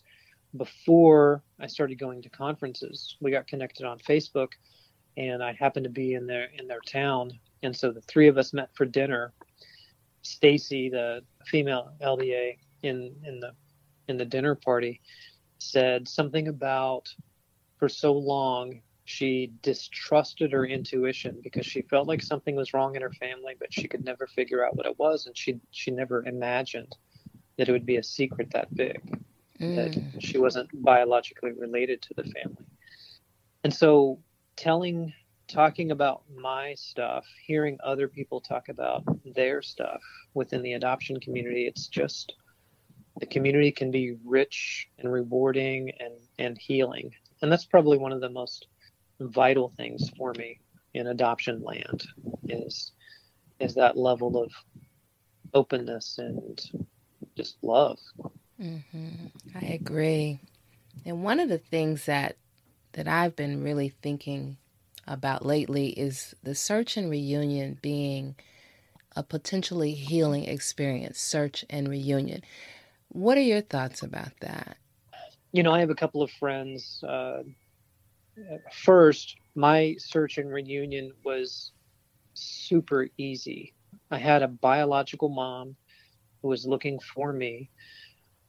[0.56, 3.16] before I started going to conferences.
[3.20, 4.48] We got connected on Facebook,
[5.16, 8.38] and I happened to be in their in their town, and so the three of
[8.38, 9.32] us met for dinner.
[10.22, 13.52] Stacy, the female LDA in in the
[14.08, 15.00] in the dinner party
[15.58, 17.08] said something about
[17.78, 23.02] for so long she distrusted her intuition because she felt like something was wrong in
[23.02, 26.24] her family but she could never figure out what it was and she she never
[26.26, 26.94] imagined
[27.58, 29.00] that it would be a secret that big
[29.60, 29.76] mm.
[29.76, 32.64] that she wasn't biologically related to the family
[33.64, 34.18] and so
[34.56, 35.12] telling
[35.48, 39.02] talking about my stuff hearing other people talk about
[39.34, 40.00] their stuff
[40.34, 42.34] within the adoption community it's just
[43.18, 47.12] the community can be rich and rewarding and, and healing.
[47.42, 48.68] And that's probably one of the most
[49.20, 50.60] vital things for me
[50.94, 52.04] in adoption land
[52.48, 52.92] is
[53.60, 54.52] is that level of
[55.52, 56.60] openness and
[57.38, 57.98] just love.
[58.60, 59.26] Mm-hmm.
[59.54, 60.40] I agree.
[61.06, 62.36] And one of the things that
[62.92, 64.56] that I've been really thinking
[65.06, 68.34] about lately is the search and reunion being
[69.14, 72.42] a potentially healing experience, search and reunion.
[73.08, 74.76] What are your thoughts about that?
[75.52, 77.02] You know, I have a couple of friends.
[77.06, 77.42] Uh,
[78.72, 81.70] first, my search and reunion was
[82.34, 83.74] super easy.
[84.10, 85.76] I had a biological mom
[86.42, 87.70] who was looking for me.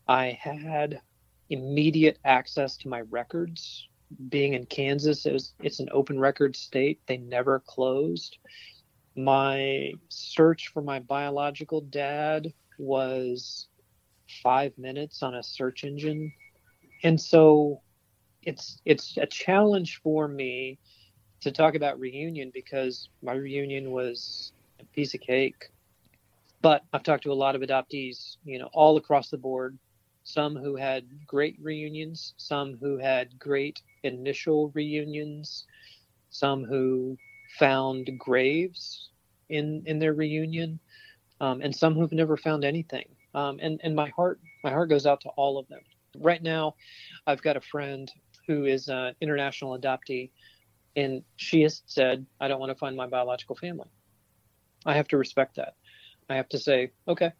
[0.07, 1.01] I had
[1.49, 3.87] immediate access to my records.
[4.29, 6.99] Being in Kansas, it was, it's an open record state.
[7.07, 8.37] They never closed.
[9.15, 13.67] My search for my biological dad was
[14.43, 16.31] five minutes on a search engine.
[17.03, 17.81] And so
[18.43, 20.79] it's it's a challenge for me
[21.41, 25.69] to talk about reunion because my reunion was a piece of cake.
[26.61, 29.77] But I've talked to a lot of adoptees, you know, all across the board.
[30.23, 35.65] Some who had great reunions, some who had great initial reunions,
[36.29, 37.17] some who
[37.57, 39.09] found graves
[39.49, 40.79] in in their reunion,
[41.41, 43.07] um, and some who've never found anything.
[43.33, 45.81] Um, and and my heart my heart goes out to all of them.
[46.17, 46.75] Right now,
[47.25, 48.11] I've got a friend
[48.47, 50.31] who is an international adoptee,
[50.95, 53.87] and she has said, "I don't want to find my biological family."
[54.85, 55.75] I have to respect that.
[56.29, 57.31] I have to say, okay.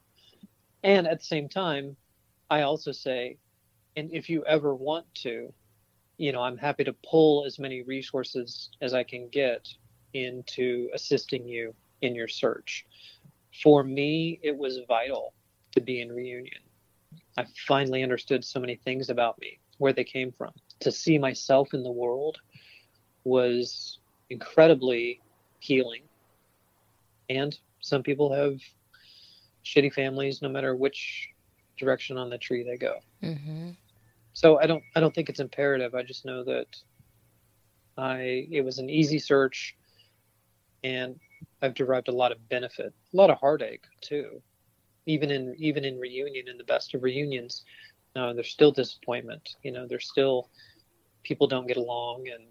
[0.83, 1.95] And at the same time,
[2.49, 3.37] I also say,
[3.95, 5.53] and if you ever want to,
[6.17, 9.67] you know, I'm happy to pull as many resources as I can get
[10.13, 12.85] into assisting you in your search.
[13.63, 15.33] For me, it was vital
[15.73, 16.61] to be in reunion.
[17.37, 20.51] I finally understood so many things about me, where they came from.
[20.81, 22.39] To see myself in the world
[23.23, 25.21] was incredibly
[25.59, 26.03] healing.
[27.29, 28.59] And some people have
[29.65, 31.29] shitty families no matter which
[31.77, 32.95] direction on the tree they go.
[33.23, 33.71] Mm-hmm.
[34.33, 35.95] So I don't I don't think it's imperative.
[35.95, 36.67] I just know that
[37.97, 39.75] I it was an easy search
[40.83, 41.19] and
[41.61, 44.41] I've derived a lot of benefit, a lot of heartache too
[45.09, 47.63] even in even in reunion in the best of reunions
[48.15, 50.49] uh, there's still disappointment you know there's still
[51.23, 52.43] people don't get along and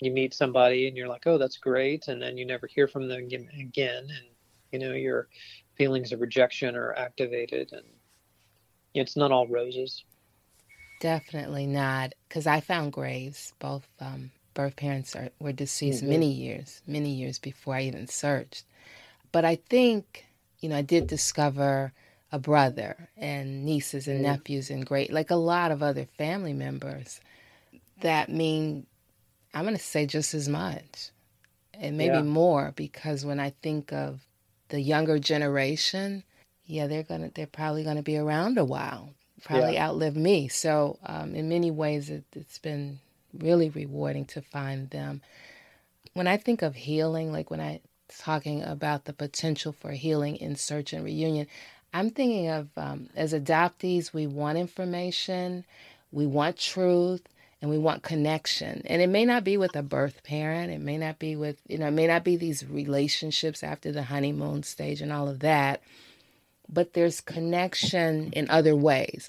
[0.00, 3.08] you meet somebody and you're like oh that's great and then you never hear from
[3.08, 3.28] them
[3.60, 4.26] again and
[4.72, 5.28] you know your
[5.76, 7.84] feelings of rejection are activated and
[8.94, 10.04] it's not all roses
[11.00, 16.10] definitely not because i found graves both um, birth parents are, were deceased mm-hmm.
[16.12, 18.64] many years many years before i even searched
[19.32, 20.26] but i think
[20.60, 21.92] you know, I did discover
[22.32, 24.22] a brother and nieces and mm.
[24.22, 27.20] nephews and great, like a lot of other family members.
[28.00, 28.86] that mean,
[29.54, 31.10] I'm going to say just as much
[31.72, 32.22] and maybe Yeah.
[32.22, 34.20] more because when I think of
[34.68, 36.24] the younger generation,
[36.66, 39.10] yeah, they're gonna they're probably gonna be around a while,
[39.44, 40.48] probably outlive me.
[40.48, 42.98] So um, in many ways, it, it's been
[43.38, 45.22] really rewarding to find them.
[46.14, 50.56] When I think of healing, like when I talking about the potential for healing in
[50.56, 51.46] search and reunion,
[51.92, 55.64] I'm thinking of um, as adoptees, we want information,
[56.12, 57.22] we want truth,
[57.66, 58.80] and we want connection.
[58.86, 61.78] And it may not be with a birth parent, it may not be with, you
[61.78, 65.82] know, it may not be these relationships after the honeymoon stage and all of that,
[66.68, 69.28] but there's connection in other ways.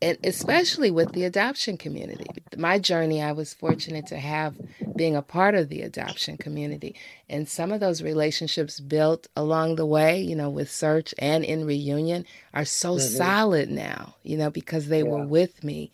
[0.00, 2.26] And especially with the adoption community.
[2.56, 4.54] My journey, I was fortunate to have
[4.96, 6.94] being a part of the adoption community.
[7.28, 11.66] And some of those relationships built along the way, you know, with search and in
[11.66, 13.16] reunion are so Mhm.
[13.16, 15.90] solid now, you know, because they were with me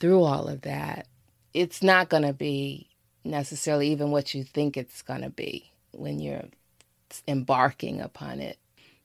[0.00, 1.06] through all of that.
[1.54, 2.88] It's not going to be
[3.24, 6.44] necessarily even what you think it's going to be when you're
[7.28, 8.58] embarking upon it.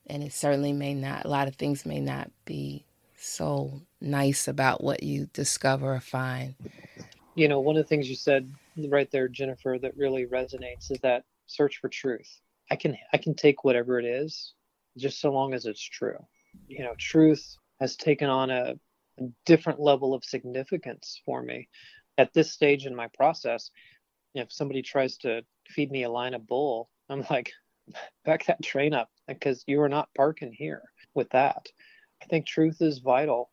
[0.08, 2.86] And it certainly may not, a lot of things may not be
[3.18, 6.56] so nice about what you discover or find.
[7.36, 8.50] You know, one of the things you said
[8.88, 12.40] right there, Jennifer, that really resonates is that search for truth.
[12.72, 14.54] I can I can take whatever it is,
[14.98, 16.18] just so long as it's true.
[16.68, 18.76] You know, truth has taken on a,
[19.20, 21.68] a different level of significance for me
[22.18, 23.72] at this stage in my process.
[24.34, 27.52] If somebody tries to feed me a line of bull, I'm like,
[28.26, 31.68] back that train up because you are not parking here with that.
[32.22, 33.50] I think truth is vital.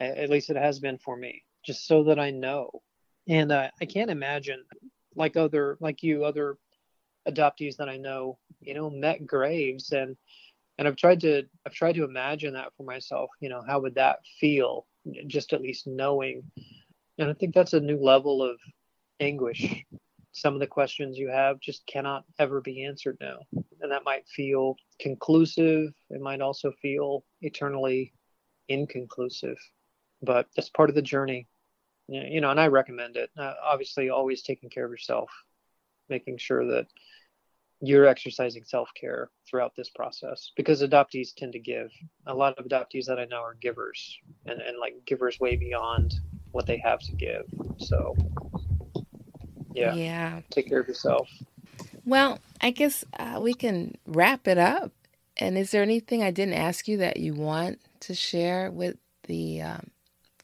[0.00, 2.82] At least it has been for me, just so that I know.
[3.28, 4.64] And uh, I can't imagine,
[5.14, 6.58] like other, like you, other
[7.28, 10.16] adoptees that I know, you know, met graves, and
[10.78, 13.30] and I've tried to, I've tried to imagine that for myself.
[13.40, 14.86] You know, how would that feel?
[15.26, 16.42] Just at least knowing.
[17.18, 18.58] And I think that's a new level of
[19.20, 19.84] anguish.
[20.32, 23.38] Some of the questions you have just cannot ever be answered now.
[23.80, 25.92] And that might feel conclusive.
[26.10, 28.12] It might also feel eternally
[28.68, 29.58] inconclusive.
[30.22, 31.46] But that's part of the journey.
[32.08, 33.30] You know, and I recommend it.
[33.38, 35.30] Uh, obviously, always taking care of yourself,
[36.08, 36.86] making sure that
[37.80, 41.90] you're exercising self care throughout this process because adoptees tend to give.
[42.26, 46.14] A lot of adoptees that I know are givers and, and like givers way beyond
[46.54, 47.44] what they have to give.
[47.78, 48.16] So,
[49.74, 50.40] yeah, Yeah.
[50.50, 51.28] take care of yourself.
[52.06, 54.92] Well, I guess uh, we can wrap it up.
[55.36, 59.62] And is there anything I didn't ask you that you want to share with the
[59.62, 59.90] um,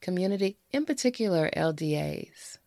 [0.01, 2.59] community, in particular LDAs?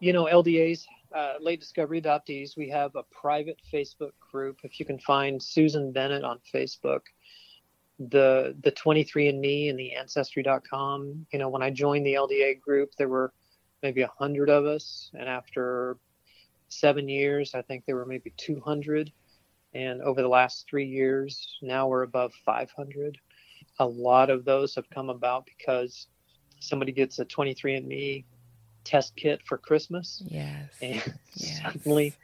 [0.00, 0.84] you know LDAs,
[1.14, 2.58] uh, late discovery adoptees.
[2.58, 4.58] We have a private Facebook group.
[4.64, 7.00] If you can find Susan Bennett on Facebook,
[7.98, 11.26] the the 23andMe and the Ancestry.com.
[11.32, 13.32] You know, when I joined the LDA group, there were
[13.82, 15.96] maybe a hundred of us, and after
[16.68, 19.12] seven years, I think there were maybe 200.
[19.74, 23.18] And over the last three years, now we're above 500.
[23.80, 26.06] A lot of those have come about because
[26.60, 28.24] somebody gets a 23andMe
[28.84, 30.70] test kit for Christmas, Yes.
[30.80, 30.94] and
[31.34, 31.60] Yes.
[31.62, 32.14] suddenly,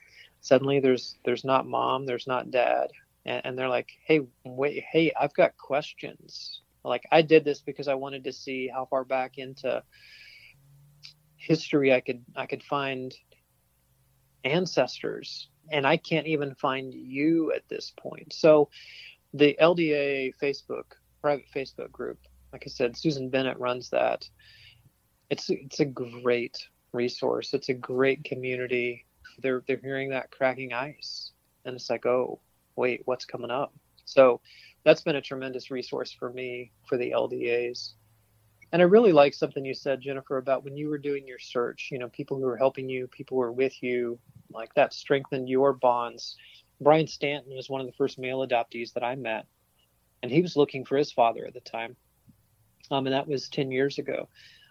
[0.40, 2.90] suddenly there's there's not mom, there's not dad,
[3.24, 6.62] and, and they're like, hey, wait, hey, I've got questions.
[6.84, 9.82] Like I did this because I wanted to see how far back into
[11.36, 13.14] history I could I could find
[14.44, 18.32] ancestors, and I can't even find you at this point.
[18.32, 18.70] So,
[19.34, 20.84] the LDA Facebook
[21.20, 22.18] private Facebook group,
[22.52, 24.28] like I said, Susan Bennett runs that
[25.30, 26.58] it's it's a great
[26.92, 27.54] resource.
[27.54, 29.06] It's a great community.
[29.38, 31.32] They're they're hearing that cracking ice,
[31.64, 32.40] and it's like, oh,
[32.80, 33.72] wait, what's coming up?
[34.04, 34.40] So
[34.84, 37.92] that's been a tremendous resource for me for the LDAs.
[38.72, 41.88] And I really like something you said, Jennifer, about when you were doing your search.
[41.90, 44.18] You know, people who were helping you, people who were with you,
[44.50, 46.36] like that strengthened your bonds.
[46.80, 49.46] Brian Stanton was one of the first male adoptees that I met,
[50.22, 51.94] and he was looking for his father at the time,
[52.90, 54.28] um, and that was ten years ago.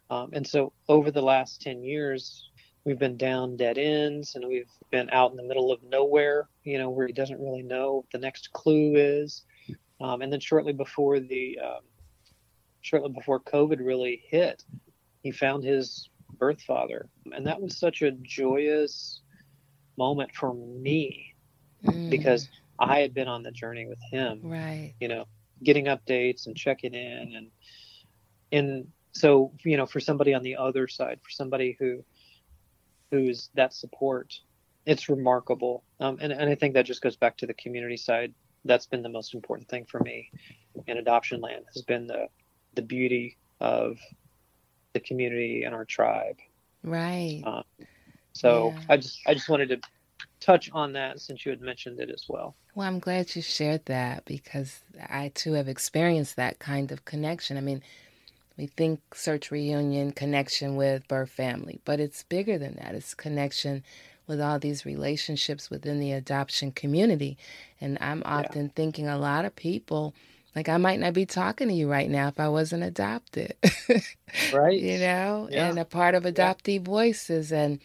[0.09, 2.48] Um, and so over the last 10 years,
[2.85, 6.77] we've been down dead ends and we've been out in the middle of nowhere, you
[6.77, 9.43] know, where he doesn't really know what the next clue is.
[10.01, 11.81] Um, and then shortly before the, um,
[12.81, 14.63] shortly before COVID really hit,
[15.21, 17.09] he found his birth father.
[17.33, 19.21] And that was such a joyous
[19.97, 21.29] moment for me
[21.85, 24.93] Mm, because I had been on the journey with him right.
[24.99, 25.25] you know,
[25.63, 27.51] getting updates and checking in and
[28.51, 32.03] and so you know for somebody on the other side for somebody who
[33.11, 34.33] who's that support
[34.85, 38.33] it's remarkable um, and, and i think that just goes back to the community side
[38.65, 40.31] that's been the most important thing for me
[40.87, 42.27] in adoption land has been the
[42.75, 43.97] the beauty of
[44.93, 46.37] the community and our tribe
[46.83, 47.41] Right.
[47.45, 47.63] Um,
[48.33, 48.85] so Yeah.
[48.89, 49.79] I just I just wanted to
[50.39, 52.55] touch on that since you had mentioned it as well.
[52.75, 57.57] Well, I'm glad you shared that because I too have experienced that kind of connection.
[57.57, 57.83] I mean,
[58.59, 62.93] we think search reunion connection with birth family, but it's bigger than that.
[62.93, 63.83] It's connection
[64.27, 67.37] with all these relationships within the adoption community.
[67.79, 70.13] And I'm often thinking a lot of people,
[70.57, 73.55] like I might not be talking to you right now if I wasn't adopted.
[74.53, 74.79] Right.
[74.79, 75.69] you know, Yeah.
[75.69, 77.79] and a part of adoptee voices and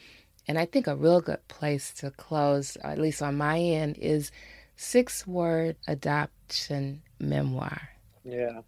[0.46, 4.30] and I think a real good place to close, at least on my end, is
[4.76, 7.80] six word adoption memoir.
[8.24, 8.60] Yeah.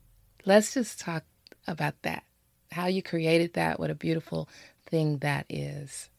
[0.47, 1.25] Let's just talk
[1.67, 2.25] about that.
[2.73, 4.49] How you created that, what a beautiful
[4.87, 6.11] thing that is.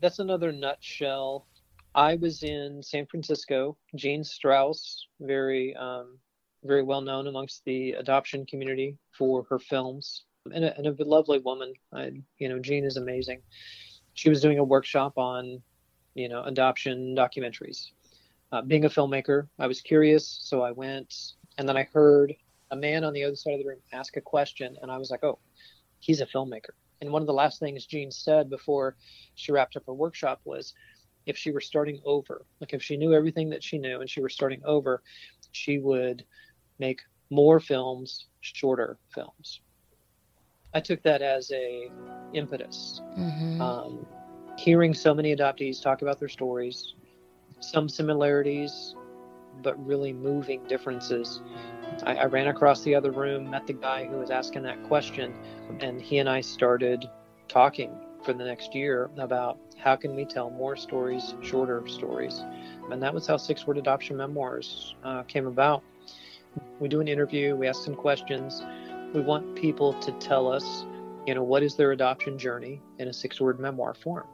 [0.00, 1.46] That's another nutshell.
[1.94, 3.76] I was in San Francisco.
[3.94, 6.18] Jean Strauss, very um,
[6.64, 11.38] very well known amongst the adoption community for her films, and a, and a lovely
[11.38, 11.72] woman.
[11.92, 13.40] I, you know, Jean is amazing.
[14.14, 15.62] She was doing a workshop on,
[16.14, 17.90] you know, adoption documentaries.
[18.52, 22.34] Uh, being a filmmaker, I was curious, so I went, and then I heard
[22.70, 25.10] a man on the other side of the room ask a question, and I was
[25.10, 25.38] like, oh,
[25.98, 26.70] he's a filmmaker.
[27.00, 28.96] And one of the last things Jean said before
[29.34, 30.74] she wrapped up her workshop was
[31.26, 34.20] if she were starting over, like if she knew everything that she knew and she
[34.20, 35.02] were starting over,
[35.52, 36.24] she would
[36.78, 39.60] make more films, shorter films.
[40.72, 41.90] I took that as a
[42.32, 43.00] impetus.
[43.18, 43.60] Mm-hmm.
[43.60, 44.06] Um,
[44.56, 46.94] hearing so many adoptees talk about their stories,
[47.60, 48.94] some similarities,
[49.62, 51.42] but really moving differences.
[52.04, 55.34] I, I ran across the other room, met the guy who was asking that question,
[55.80, 57.08] and he and I started
[57.48, 57.90] talking
[58.24, 62.42] for the next year about how can we tell more stories, shorter stories,
[62.90, 65.82] and that was how Six Word Adoption Memoirs uh, came about.
[66.80, 68.62] We do an interview, we ask some questions.
[69.14, 70.84] We want people to tell us,
[71.26, 74.26] you know, what is their adoption journey in a six-word memoir form.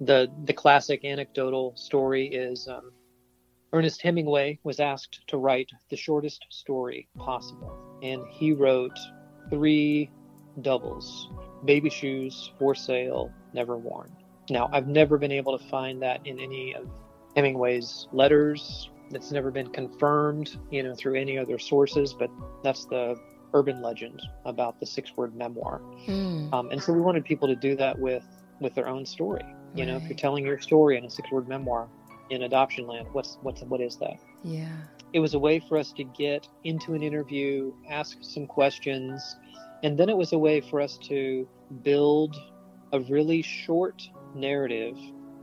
[0.00, 2.92] The the classic anecdotal story is um,
[3.72, 8.98] Ernest Hemingway was asked to write the shortest story possible, and he wrote
[9.48, 10.10] three
[10.60, 11.30] doubles
[11.64, 14.10] baby shoes for sale, never worn.
[14.50, 16.88] Now, I've never been able to find that in any of
[17.36, 18.90] Hemingway's letters.
[19.10, 22.30] It's never been confirmed, you know, through any other sources, but
[22.62, 23.16] that's the
[23.54, 25.80] urban legend about the six-word memoir.
[26.06, 26.52] Mm.
[26.52, 28.24] Um, and so we wanted people to do that with
[28.60, 29.44] with their own story.
[29.74, 31.88] You know, if you're telling your story in a six-word memoir
[32.32, 34.16] in adoption land, what's what's what is that?
[34.42, 34.76] Yeah.
[35.12, 39.36] it was a way for us to get into an interview, ask some questions,
[39.82, 41.46] and then it was a way for us to
[41.82, 42.34] build
[42.92, 44.02] a really short
[44.34, 44.96] narrative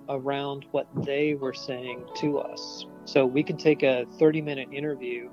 [0.09, 2.85] around what they were saying to us.
[3.05, 5.29] So we could take a 30 minute interview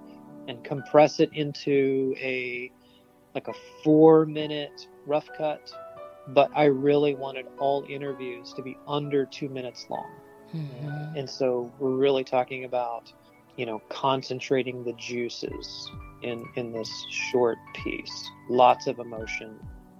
[0.48, 2.70] and compress it into a
[3.34, 3.54] like a
[3.84, 5.70] 4 minute rough cut,
[6.28, 10.10] but I really wanted all interviews to be under 2 minutes long.
[10.54, 11.16] Mm-hmm.
[11.16, 13.12] And so we're really talking about,
[13.56, 15.90] you know, concentrating the juices
[16.22, 18.30] in in this short piece.
[18.48, 19.58] Lots of emotion,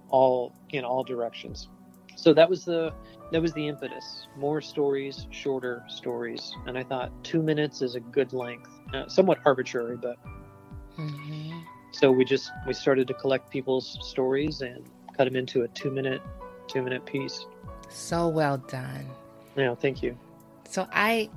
[0.09, 1.69] all in all directions.
[2.15, 2.93] So that was the
[3.31, 4.27] that was the impetus.
[4.37, 8.69] More stories, shorter stories, and I thought two minutes is a good length.
[8.93, 10.17] Uh, somewhat arbitrary, but
[10.97, 11.59] Mm-hmm.
[11.91, 14.83] so we just we started to collect people's stories and
[15.15, 16.21] cut them into a two minute
[16.67, 17.45] two minute piece.
[17.89, 19.07] So well done.
[19.55, 20.17] Yeah, thank you.
[20.69, 21.29] So I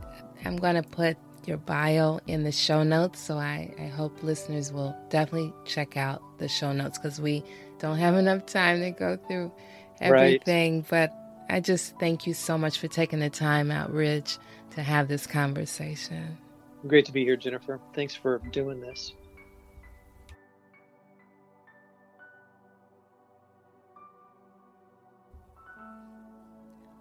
[0.44, 1.16] am going to put
[1.46, 3.20] your bio in the show notes.
[3.20, 7.42] So I, I hope listeners will definitely check out the show notes because we
[7.78, 9.52] don't have enough time to go through
[10.00, 10.40] Right.
[10.44, 10.84] everything.
[10.88, 11.12] But
[11.50, 14.38] I just thank you so much for taking the time out, Ridge,
[14.72, 16.38] to have this conversation.
[16.86, 17.80] Great to be here, Jennifer.
[17.94, 19.12] Thanks for doing this.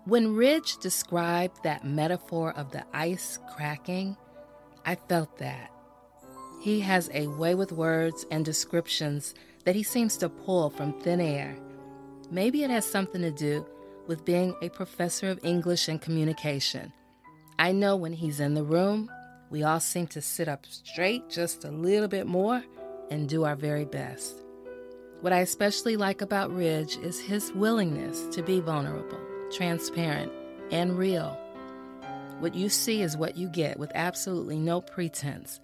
[0.09, 4.17] When Ridge described that metaphor of the ice cracking,
[4.83, 5.69] I felt that.
[6.63, 9.35] He has a way with words and descriptions
[9.65, 11.55] that he seems to pull from thin air.
[12.31, 13.67] Maybe it has something to do
[14.07, 16.91] with being a professor of English and communication.
[17.59, 19.11] I know when he's in the room,
[19.51, 22.63] we all seem to sit up straight just a little bit more
[23.11, 24.43] and do our very best.
[25.21, 29.19] What I especially like about Ridge is his willingness to be vulnerable,
[29.51, 30.31] transparent,
[30.71, 31.37] and real.
[32.39, 35.59] What you see is what you get with absolutely no pretense.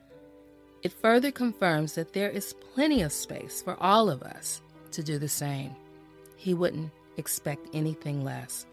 [0.84, 4.62] It further confirms that there is plenty of space for all of us
[4.92, 5.76] to do the same.
[6.38, 8.66] He wouldn't expect anything less.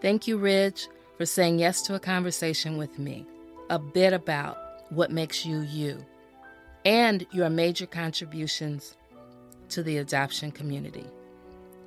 [0.00, 3.26] Thank you, Ridge, for saying yes to a conversation with me,
[3.70, 4.58] a bit about
[4.90, 6.04] what makes you you,
[6.84, 8.96] and your major contributions
[9.70, 11.06] to the adoption community.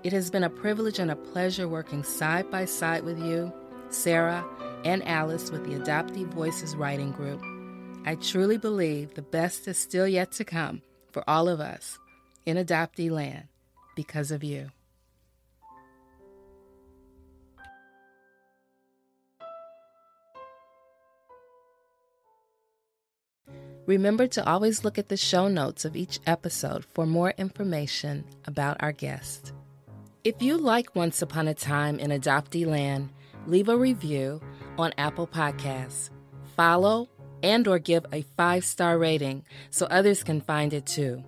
[0.05, 3.51] It has been a privilege and a pleasure working side by side with you,
[3.89, 4.45] Sarah,
[4.83, 7.41] and Alice with the Adoptee Voices Writing Group.
[8.05, 11.97] I truly believe the best is still yet to come for all of us
[12.45, 13.47] in adoptee land
[13.95, 14.69] because of you.
[23.87, 28.77] Remember to always look at the show notes of each episode for more information about
[28.81, 29.51] our guest.
[30.25, 33.11] If you like Once Upon a Time in Adoptee Land,
[33.45, 34.41] leave a review
[34.75, 36.09] on Apple Podcasts.
[36.57, 37.07] Follow
[37.43, 41.23] and or give a 5-star rating so others can find it too.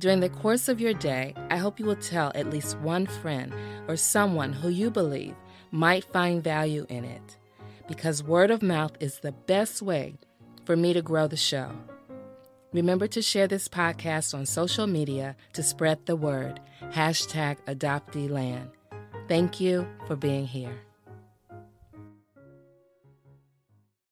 [0.00, 3.54] During the course of your day, I hope you will tell at least one friend
[3.86, 5.36] or someone who you believe
[5.70, 7.38] might find value in it
[7.86, 10.16] because word of mouth is the best way
[10.64, 11.70] for me to grow the show.
[12.72, 16.60] Remember to share this podcast on social media to spread the word.
[16.90, 18.70] Hashtag AdopteeLand.
[19.28, 20.80] Thank you for being here.